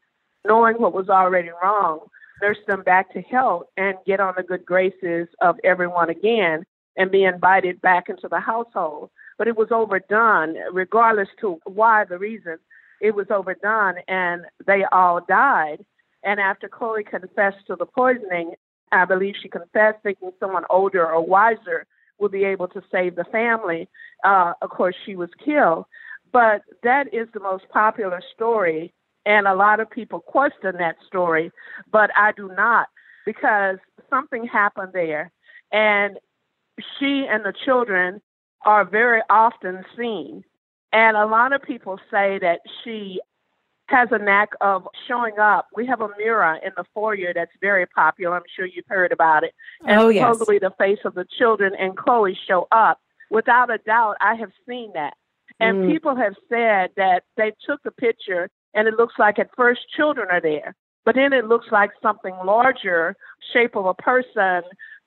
[0.47, 2.01] knowing what was already wrong,
[2.43, 6.65] nurse them back to health and get on the good graces of everyone again
[6.97, 9.11] and be invited back into the household.
[9.39, 12.59] But it was overdone, regardless to why the reason.
[13.01, 15.85] It was overdone, and they all died.
[16.23, 18.55] And after Chloe confessed to the poisoning,
[18.93, 21.87] I believe she confessed, thinking someone older or wiser
[22.19, 23.89] would be able to save the family.
[24.23, 25.85] Uh, of course, she was killed.
[26.33, 28.95] But that is the most popular story
[29.27, 31.51] and a lot of people question that story,
[31.91, 32.89] but I do not
[33.25, 33.79] because
[34.11, 35.33] something happened there.
[35.73, 36.19] And
[36.99, 38.21] she and the children
[38.65, 40.43] are very often seen.
[40.93, 43.21] And a lot of people say that she
[43.89, 45.69] has a knack of showing up.
[45.75, 48.37] We have a mirror in the foyer that's very popular.
[48.37, 49.53] I'm sure you've heard about it.
[49.87, 50.23] And oh, yes.
[50.23, 53.01] supposedly the face of the children and Chloe show up.
[53.31, 55.15] Without a doubt, I have seen that.
[55.61, 55.93] And mm.
[55.93, 60.29] people have said that they took the picture and it looks like at first children
[60.31, 63.15] are there, but then it looks like something larger,
[63.53, 64.63] shape of a person,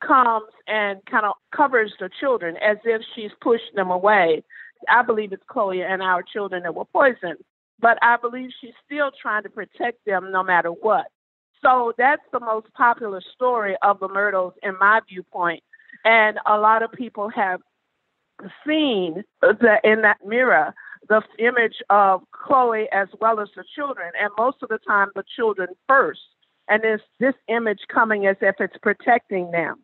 [0.05, 4.43] comes and kind of covers the children as if she's pushed them away.
[4.89, 7.39] I believe it's Chloe and our children that were poisoned,
[7.79, 11.07] but I believe she's still trying to protect them no matter what.
[11.61, 15.63] So that's the most popular story of the Myrtles in my viewpoint.
[16.05, 17.61] And a lot of people have
[18.65, 20.73] seen the, in that mirror
[21.09, 25.23] the image of Chloe as well as the children, and most of the time the
[25.35, 26.19] children first.
[26.69, 29.83] And it's this image coming as if it's protecting them.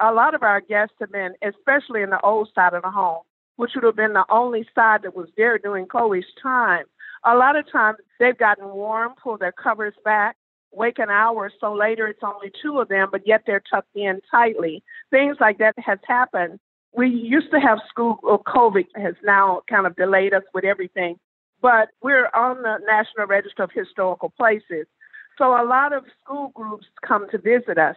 [0.00, 3.22] A lot of our guests have been, especially in the old side of the home,
[3.56, 6.84] which would have been the only side that was there during Chloe's time.
[7.24, 10.36] A lot of times they've gotten warm, pulled their covers back,
[10.72, 13.94] wake an hour or so later, it's only two of them, but yet they're tucked
[13.94, 14.82] in tightly.
[15.10, 16.58] Things like that has happened
[16.92, 21.18] we used to have school, or COVID has now kind of delayed us with everything,
[21.60, 24.86] but we're on the National Register of Historical Places.
[25.38, 27.96] So a lot of school groups come to visit us.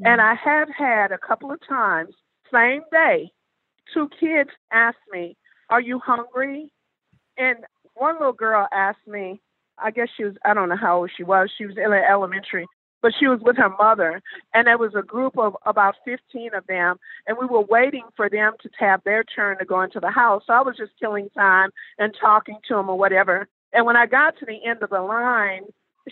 [0.00, 0.06] Mm-hmm.
[0.06, 2.14] And I have had a couple of times,
[2.52, 3.30] same day,
[3.92, 5.36] two kids asked me,
[5.70, 6.70] Are you hungry?
[7.36, 7.58] And
[7.94, 9.40] one little girl asked me,
[9.78, 11.50] I guess she was, I don't know how old she was.
[11.56, 12.66] She was in elementary
[13.04, 14.22] but she was with her mother,
[14.54, 18.30] and there was a group of about 15 of them, and we were waiting for
[18.30, 20.42] them to have their turn to go into the house.
[20.46, 21.68] So I was just killing time
[21.98, 23.46] and talking to them or whatever.
[23.74, 25.64] And when I got to the end of the line,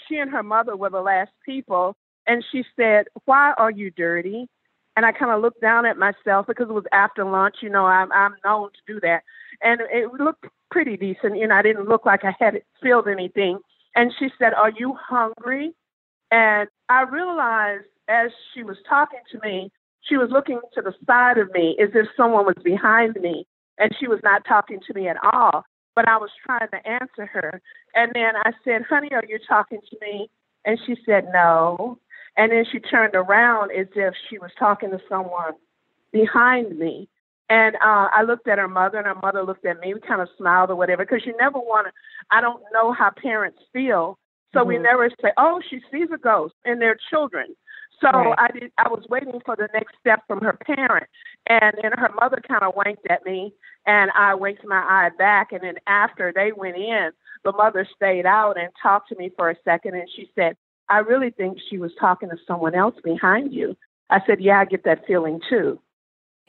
[0.06, 1.96] she and her mother were the last people,
[2.26, 4.48] and she said, "Why are you dirty?"
[4.96, 7.56] And I kind of looked down at myself because it was after lunch.
[7.62, 9.22] You know, I'm I'm known to do that,
[9.62, 11.36] and it looked pretty decent.
[11.36, 13.58] You know, I didn't look like I had spilled anything.
[13.94, 15.72] And she said, "Are you hungry?"
[16.30, 19.70] And I realized as she was talking to me,
[20.08, 23.46] she was looking to the side of me as if someone was behind me,
[23.78, 25.64] and she was not talking to me at all.
[25.94, 27.60] But I was trying to answer her.
[27.94, 30.30] And then I said, Honey, are you talking to me?
[30.64, 31.98] And she said, No.
[32.36, 35.52] And then she turned around as if she was talking to someone
[36.12, 37.08] behind me.
[37.50, 39.92] And uh, I looked at her mother, and her mother looked at me.
[39.92, 41.92] We kind of smiled or whatever, because you never want to.
[42.30, 44.18] I don't know how parents feel
[44.52, 44.68] so mm-hmm.
[44.68, 47.56] we never say, "Oh, she sees a ghost," in their children.
[48.00, 48.34] So right.
[48.38, 48.72] I did.
[48.78, 51.06] I was waiting for the next step from her parent,
[51.46, 53.54] and then her mother kind of winked at me,
[53.86, 55.52] and I winked my eye back.
[55.52, 57.10] And then after they went in,
[57.44, 60.56] the mother stayed out and talked to me for a second, and she said,
[60.92, 63.74] I really think she was talking to someone else behind you.
[64.10, 65.80] I said, Yeah, I get that feeling too.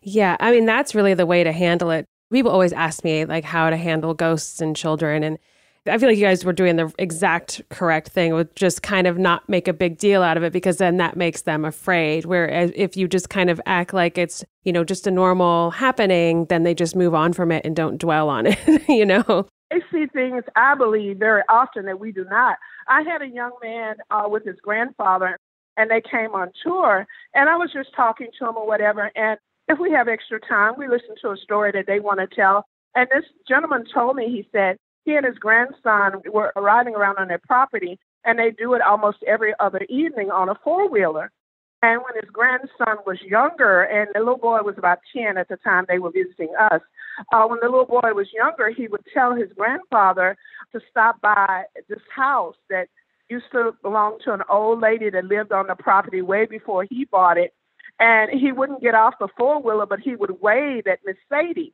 [0.02, 2.06] Yeah, I mean, that's really the way to handle it.
[2.30, 5.24] People always ask me, like, how to handle ghosts and children.
[5.24, 5.38] And
[5.86, 9.18] I feel like you guys were doing the exact correct thing with just kind of
[9.18, 12.26] not make a big deal out of it because then that makes them afraid.
[12.26, 16.46] Whereas if you just kind of act like it's, you know, just a normal happening,
[16.46, 19.48] then they just move on from it and don't dwell on it, you know?
[19.74, 22.58] They see things, I believe, very often that we do not.
[22.88, 25.40] I had a young man uh, with his grandfather,
[25.78, 29.10] and they came on tour, and I was just talking to him or whatever.
[29.16, 32.28] And if we have extra time, we listen to a story that they want to
[32.36, 32.66] tell.
[32.94, 37.30] And this gentleman told me, he said, he and his grandson were riding around on
[37.30, 41.32] their property, and they do it almost every other evening on a four wheeler.
[41.82, 45.58] And when his grandson was younger, and the little boy was about 10 at the
[45.58, 46.82] time they were visiting us,
[47.34, 50.36] uh, when the little boy was younger, he would tell his grandfather
[50.72, 52.88] to stop by this house that
[53.30, 57.06] used to belong to an old lady that lived on the property way before he
[57.06, 57.54] bought it.
[58.00, 61.74] And he wouldn't get off the four wheeler, but he would wave at Miss Sadie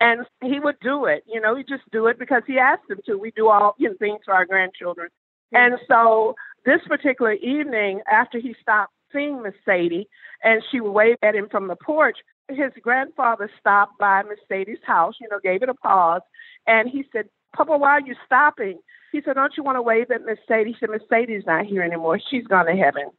[0.00, 1.24] and he would do it.
[1.26, 3.16] You know, he just do it because he asked him to.
[3.16, 5.08] We do all you know, things for our grandchildren.
[5.52, 6.34] And so
[6.64, 10.08] this particular evening, after he stopped seeing Miss Sadie,
[10.42, 12.18] and she would wave at him from the porch,
[12.48, 15.14] his grandfather stopped by Sadie's house.
[15.20, 16.22] You know, gave it a pause,
[16.66, 18.78] and he said, "Papa, why are you stopping?"
[19.12, 21.82] He said, "Don't you want to wave at Sadie?" He said, "Miss Sadie's not here
[21.82, 22.18] anymore.
[22.18, 23.10] She's gone to heaven."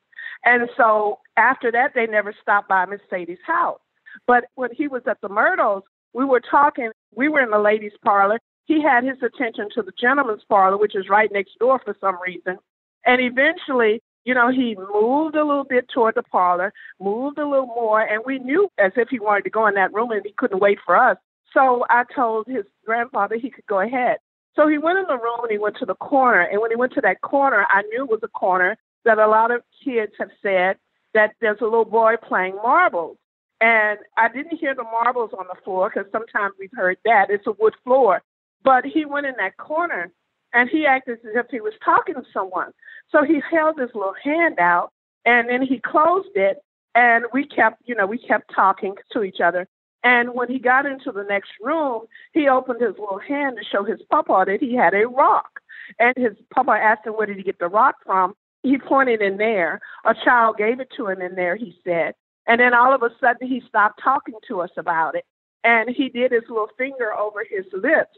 [0.46, 3.80] And so after that, they never stopped by Sadie's house.
[4.26, 7.98] But when he was at the Myrtles, we were talking, we were in the ladies'
[8.04, 8.40] parlor.
[8.66, 12.18] He had his attention to the gentleman's parlor, which is right next door for some
[12.26, 12.58] reason.
[13.06, 17.68] And eventually, you know, he moved a little bit toward the parlor, moved a little
[17.68, 20.34] more, and we knew as if he wanted to go in that room and he
[20.38, 21.16] couldn't wait for us.
[21.54, 24.18] So I told his grandfather he could go ahead.
[24.58, 26.42] So he went in the room and he went to the corner.
[26.42, 28.76] And when he went to that corner, I knew it was a corner
[29.06, 30.76] that a lot of kids have said
[31.14, 33.16] that there's a little boy playing marbles.
[33.62, 37.28] And I didn't hear the marbles on the floor because sometimes we've heard that.
[37.30, 38.22] It's a wood floor.
[38.62, 40.12] But he went in that corner
[40.54, 42.72] and he acted as if he was talking to someone.
[43.12, 44.92] So he held his little hand out
[45.26, 46.58] and then he closed it
[46.96, 49.68] and we kept, you know, we kept talking to each other.
[50.04, 53.84] And when he got into the next room, he opened his little hand to show
[53.84, 55.60] his papa that he had a rock.
[56.00, 58.36] And his papa asked him, where did he get the rock from?
[58.64, 59.80] He pointed in there.
[60.06, 62.14] A child gave it to him in there, he said.
[62.48, 65.26] And then all of a sudden, he stopped talking to us about it.
[65.64, 68.18] And he did his little finger over his lips,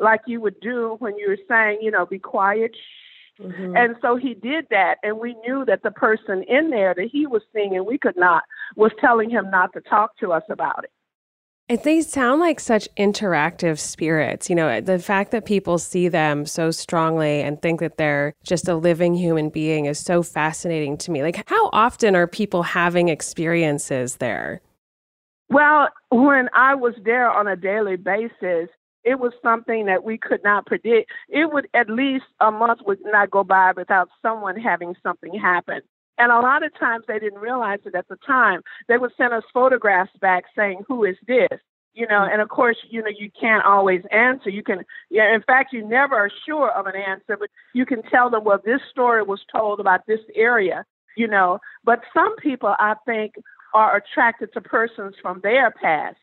[0.00, 2.74] like you would do when you were saying, you know, be quiet.
[3.40, 3.76] Mm-hmm.
[3.76, 4.96] And so he did that.
[5.02, 8.16] And we knew that the person in there that he was seeing and we could
[8.16, 8.42] not
[8.76, 10.90] was telling him not to talk to us about it.
[11.68, 14.50] And they sound like such interactive spirits.
[14.50, 18.66] You know, the fact that people see them so strongly and think that they're just
[18.66, 21.22] a living human being is so fascinating to me.
[21.22, 24.60] Like, how often are people having experiences there?
[25.48, 28.68] Well, when I was there on a daily basis,
[29.04, 31.10] it was something that we could not predict.
[31.28, 35.80] It would at least a month would not go by without someone having something happen.
[36.18, 38.60] And a lot of times they didn't realize it at the time.
[38.88, 41.58] They would send us photographs back saying, Who is this?
[41.94, 42.32] You know, mm-hmm.
[42.32, 44.50] and of course, you know, you can't always answer.
[44.50, 48.02] You can, yeah, in fact, you never are sure of an answer, but you can
[48.02, 50.84] tell them, well, this story was told about this area,
[51.16, 51.58] you know.
[51.84, 53.34] But some people, I think,
[53.74, 56.16] are attracted to persons from their past.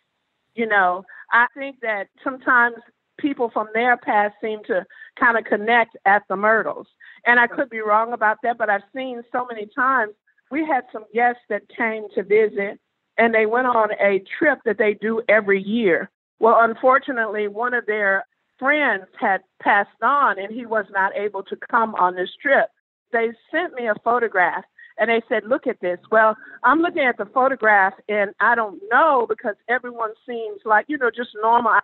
[0.56, 2.76] You know, I think that sometimes
[3.18, 4.86] people from their past seem to
[5.20, 6.88] kind of connect at the Myrtles.
[7.26, 10.14] And I could be wrong about that, but I've seen so many times.
[10.52, 12.80] We had some guests that came to visit
[13.18, 16.10] and they went on a trip that they do every year.
[16.40, 18.26] Well, unfortunately, one of their
[18.60, 22.70] friends had passed on and he was not able to come on this trip.
[23.12, 24.64] They sent me a photograph
[24.98, 26.00] and they said, Look at this.
[26.12, 30.98] Well, I'm looking at the photograph and I don't know because everyone seems like, you
[30.98, 31.72] know, just normal.
[31.72, 31.80] I,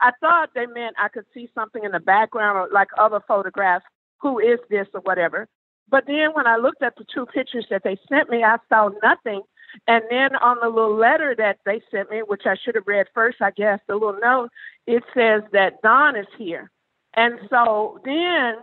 [0.00, 3.84] I thought they meant I could see something in the background or like other photographs.
[4.20, 5.48] Who is this or whatever?
[5.90, 8.90] But then when I looked at the two pictures that they sent me, I saw
[9.02, 9.42] nothing.
[9.86, 13.06] And then on the little letter that they sent me, which I should have read
[13.14, 14.50] first, I guess, the little note,
[14.86, 16.70] it says that Don is here.
[17.14, 18.56] And so then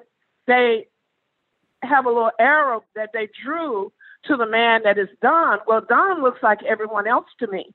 [0.48, 0.88] they
[1.84, 3.92] have a little arrow that they drew
[4.28, 5.60] to the man that is Don.
[5.68, 7.66] Well, Don looks like everyone else to me,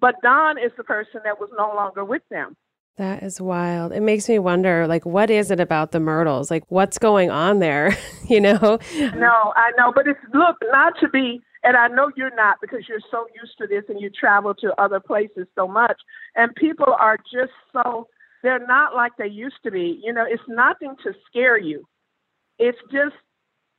[0.00, 2.56] but Don is the person that was no longer with them.
[2.96, 3.92] That is wild.
[3.92, 6.50] It makes me wonder, like, what is it about the Myrtles?
[6.50, 7.96] Like, what's going on there?
[8.28, 8.78] you know?
[9.14, 12.88] No, I know, but it's look not to be, and I know you're not because
[12.88, 15.96] you're so used to this and you travel to other places so much,
[16.34, 18.08] and people are just so
[18.42, 20.00] they're not like they used to be.
[20.02, 21.84] You know, it's nothing to scare you.
[22.58, 23.14] It's just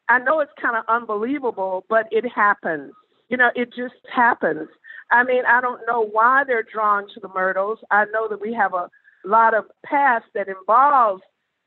[0.09, 2.93] I know it's kind of unbelievable, but it happens.
[3.29, 4.67] You know, it just happens.
[5.11, 7.79] I mean, I don't know why they're drawn to the Myrtles.
[7.91, 8.89] I know that we have a
[9.23, 11.21] lot of past that involves,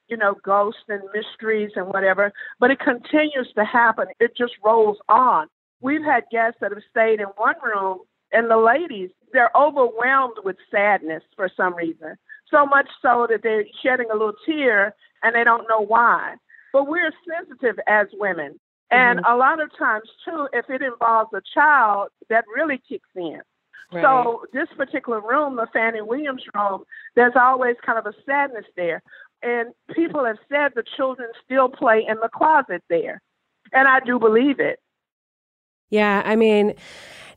[0.09, 4.07] you know, ghosts and mysteries and whatever, but it continues to happen.
[4.21, 5.47] It just rolls on.
[5.81, 8.01] We've had guests that have stayed in one room,
[8.33, 12.17] and the ladies, they're overwhelmed with sadness for some reason.
[12.51, 16.35] So much so that they're shedding a little tear and they don't know why.
[16.73, 18.59] But we're sensitive as women.
[18.91, 19.33] And mm-hmm.
[19.33, 23.41] a lot of times, too, if it involves a child, that really kicks in.
[23.93, 24.03] Right.
[24.03, 29.03] So, this particular room, the Fannie Williams room, there's always kind of a sadness there.
[29.43, 33.21] And people have said the children still play in the closet there.
[33.73, 34.79] And I do believe it.
[35.91, 36.75] Yeah, I mean,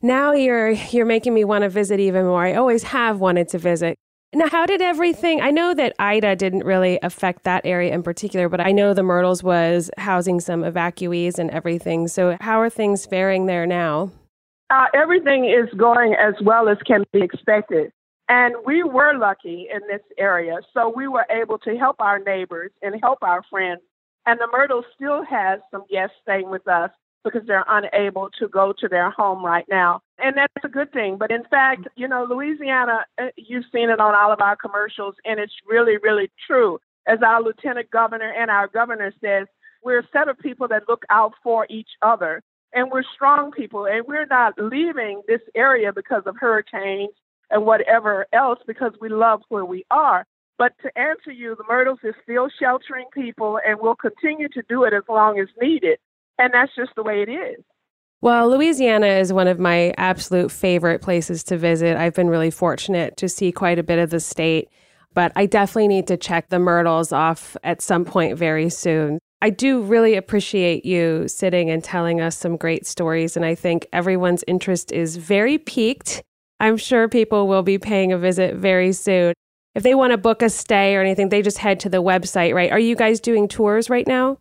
[0.02, 2.46] now you're you're making me want to visit even more.
[2.46, 3.98] I always have wanted to visit
[4.36, 5.40] now, how did everything?
[5.40, 9.02] I know that Ida didn't really affect that area in particular, but I know the
[9.02, 12.10] Myrtles was housing some evacuees and everything.
[12.10, 14.12] So, how are things faring there now?
[14.70, 17.92] Uh, everything is going as well as can be expected.
[18.28, 20.58] And we were lucky in this area.
[20.74, 23.82] So, we were able to help our neighbors and help our friends.
[24.26, 26.92] And the Myrtles still has some guests staying with us
[27.26, 30.00] because they're unable to go to their home right now.
[30.20, 31.18] And that's a good thing.
[31.18, 35.16] But in fact, you know, Louisiana, uh, you've seen it on all of our commercials,
[35.26, 36.80] and it's really, really true.
[37.08, 39.48] As our lieutenant governor and our governor says,
[39.84, 42.42] we're a set of people that look out for each other.
[42.74, 47.12] And we're strong people, and we're not leaving this area because of hurricanes
[47.50, 50.26] and whatever else because we love where we are.
[50.58, 54.84] But to answer you, the Myrtles is still sheltering people and will continue to do
[54.84, 56.00] it as long as needed.
[56.38, 57.64] And that's just the way it is.
[58.22, 61.96] Well, Louisiana is one of my absolute favorite places to visit.
[61.96, 64.70] I've been really fortunate to see quite a bit of the state,
[65.14, 69.20] but I definitely need to check the Myrtles off at some point very soon.
[69.42, 73.86] I do really appreciate you sitting and telling us some great stories, and I think
[73.94, 76.24] everyone's interest is very piqued.
[76.60, 79.34] I'm sure people will be paying a visit very soon.
[79.76, 82.56] If they want to book a stay or anything, they just head to the website,
[82.56, 82.72] right?
[82.72, 84.40] Are you guys doing tours right now?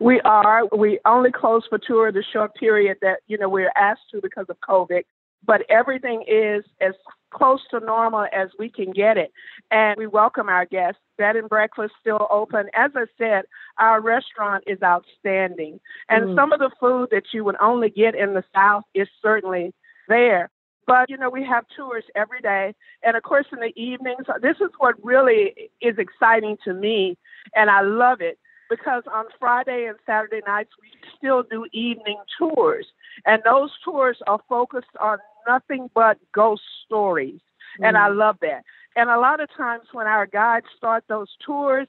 [0.00, 0.62] We are.
[0.76, 4.46] We only close for tour the short period that you know we're asked to because
[4.48, 5.02] of COVID.
[5.46, 6.92] But everything is as
[7.30, 9.30] close to normal as we can get it,
[9.70, 11.00] and we welcome our guests.
[11.18, 12.68] Bed and breakfast still open.
[12.74, 13.44] As I said,
[13.78, 16.34] our restaurant is outstanding, and mm.
[16.34, 19.74] some of the food that you would only get in the South is certainly
[20.08, 20.50] there.
[20.86, 24.24] But you know, we have tours every day, and of course, in the evenings.
[24.40, 27.18] This is what really is exciting to me,
[27.54, 28.38] and I love it
[28.70, 32.86] because on Friday and Saturday nights we still do evening tours,
[33.26, 37.40] and those tours are focused on nothing but ghost stories,
[37.80, 37.86] mm.
[37.86, 38.16] and I mm.
[38.16, 38.62] love that.
[38.96, 41.86] And a lot of times when our guides start those tours,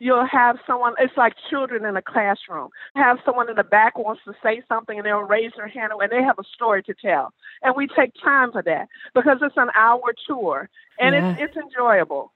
[0.00, 4.22] you'll have someone it's like children in a classroom have someone in the back wants
[4.24, 7.32] to say something and they'll raise their hand and they have a story to tell
[7.62, 10.68] and we take time for that because it's an hour tour
[10.98, 11.32] and yeah.
[11.32, 12.32] it's it's enjoyable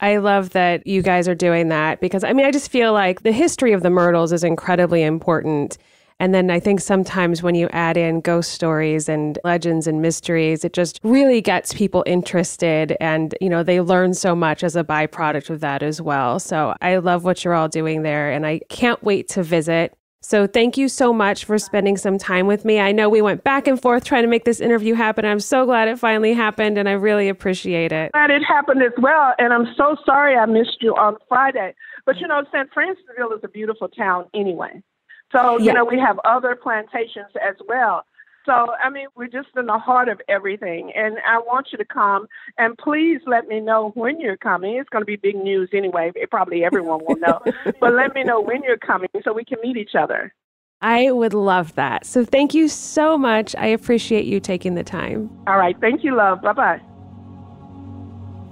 [0.00, 3.22] I love that you guys are doing that because I mean, I just feel like
[3.22, 5.78] the history of the Myrtles is incredibly important.
[6.18, 10.64] And then I think sometimes when you add in ghost stories and legends and mysteries,
[10.64, 14.84] it just really gets people interested and, you know, they learn so much as a
[14.84, 16.40] byproduct of that as well.
[16.40, 19.94] So I love what you're all doing there and I can't wait to visit.
[20.26, 22.80] So thank you so much for spending some time with me.
[22.80, 25.24] I know we went back and forth trying to make this interview happen.
[25.24, 28.10] I'm so glad it finally happened and I really appreciate it.
[28.10, 29.34] Glad it happened as well.
[29.38, 31.76] And I'm so sorry I missed you on Friday.
[32.06, 32.68] But you know, St.
[32.72, 34.82] Francisville is a beautiful town anyway.
[35.30, 38.04] So, you know, we have other plantations as well.
[38.46, 40.92] So, I mean, we're just in the heart of everything.
[40.94, 42.28] And I want you to come.
[42.56, 44.76] And please let me know when you're coming.
[44.76, 46.12] It's going to be big news anyway.
[46.30, 47.40] Probably everyone will know.
[47.80, 50.32] but let me know when you're coming so we can meet each other.
[50.80, 52.06] I would love that.
[52.06, 53.56] So, thank you so much.
[53.56, 55.28] I appreciate you taking the time.
[55.48, 55.76] All right.
[55.80, 56.40] Thank you, love.
[56.42, 56.80] Bye bye.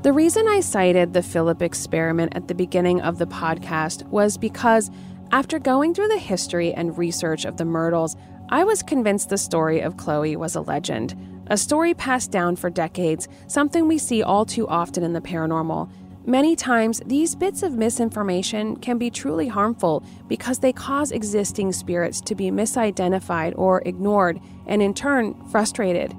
[0.03, 4.91] The reason I cited the Philip experiment at the beginning of the podcast was because
[5.33, 8.17] after going through the history and research of the Myrtles,
[8.51, 11.15] I was convinced the story of Chloe was a legend,
[11.47, 15.91] a story passed down for decades, something we see all too often in the paranormal.
[16.27, 22.21] Many times, these bits of misinformation can be truly harmful because they cause existing spirits
[22.23, 26.15] to be misidentified or ignored, and in turn, frustrated.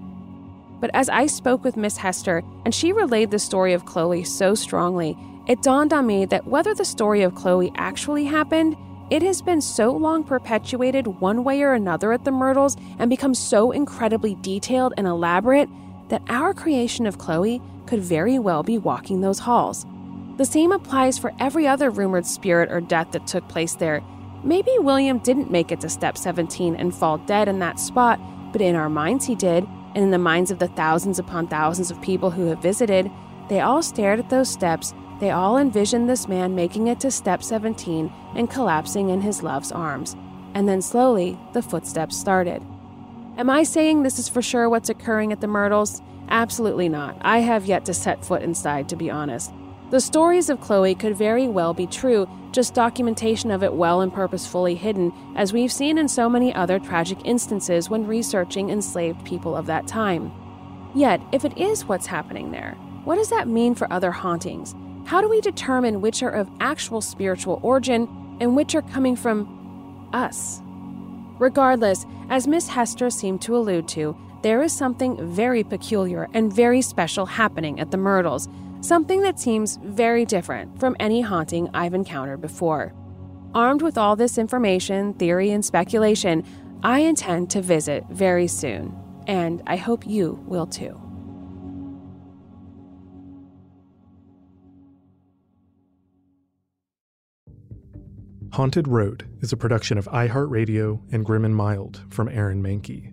[0.80, 4.54] But as I spoke with Miss Hester and she relayed the story of Chloe so
[4.54, 5.18] strongly,
[5.48, 8.76] it dawned on me that whether the story of Chloe actually happened
[9.10, 13.36] it has been so long perpetuated one way or another at the Myrtles and become
[13.36, 15.70] so incredibly detailed and elaborate
[16.10, 19.86] that our creation of Chloe could very well be walking those halls.
[20.38, 24.04] The same applies for every other rumored spirit or death that took place there.
[24.44, 28.20] Maybe William didn't make it to step 17 and fall dead in that spot,
[28.52, 31.90] but in our minds he did, and in the minds of the thousands upon thousands
[31.90, 33.10] of people who have visited,
[33.50, 34.94] they all stared at those steps.
[35.20, 39.72] They all envisioned this man making it to step 17 and collapsing in his love's
[39.72, 40.16] arms.
[40.54, 42.62] And then slowly, the footsteps started.
[43.38, 46.02] Am I saying this is for sure what's occurring at the Myrtles?
[46.30, 47.18] Absolutely not.
[47.22, 49.52] I have yet to set foot inside, to be honest.
[49.92, 54.12] The stories of Chloe could very well be true, just documentation of it well and
[54.12, 59.56] purposefully hidden, as we've seen in so many other tragic instances when researching enslaved people
[59.56, 60.32] of that time.
[60.96, 64.74] Yet, if it is what's happening there, what does that mean for other hauntings?
[65.06, 70.10] How do we determine which are of actual spiritual origin and which are coming from
[70.14, 70.62] us?
[71.38, 76.82] Regardless, as Miss Hester seemed to allude to, there is something very peculiar and very
[76.82, 78.50] special happening at the Myrtles,
[78.82, 82.92] something that seems very different from any haunting I've encountered before.
[83.54, 86.44] Armed with all this information, theory, and speculation,
[86.82, 88.96] I intend to visit very soon,
[89.28, 91.05] and I hope you will too.
[98.56, 103.12] Haunted Road is a production of iHeartRadio and Grim and Mild from Aaron Mahnke.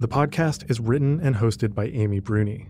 [0.00, 2.66] The podcast is written and hosted by Amy Bruni.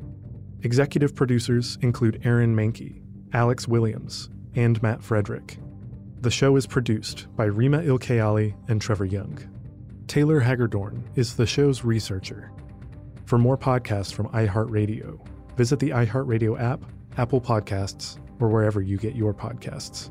[0.61, 3.01] Executive producers include Aaron Mahnke,
[3.33, 5.57] Alex Williams, and Matt Frederick.
[6.21, 9.39] The show is produced by Rima Ilkayali and Trevor Young.
[10.07, 12.53] Taylor Hagerdorn is the show's researcher.
[13.25, 15.19] For more podcasts from iHeartRadio,
[15.57, 16.85] visit the iHeartRadio app,
[17.17, 20.11] Apple Podcasts, or wherever you get your podcasts.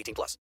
[0.01, 0.37] 18 plus.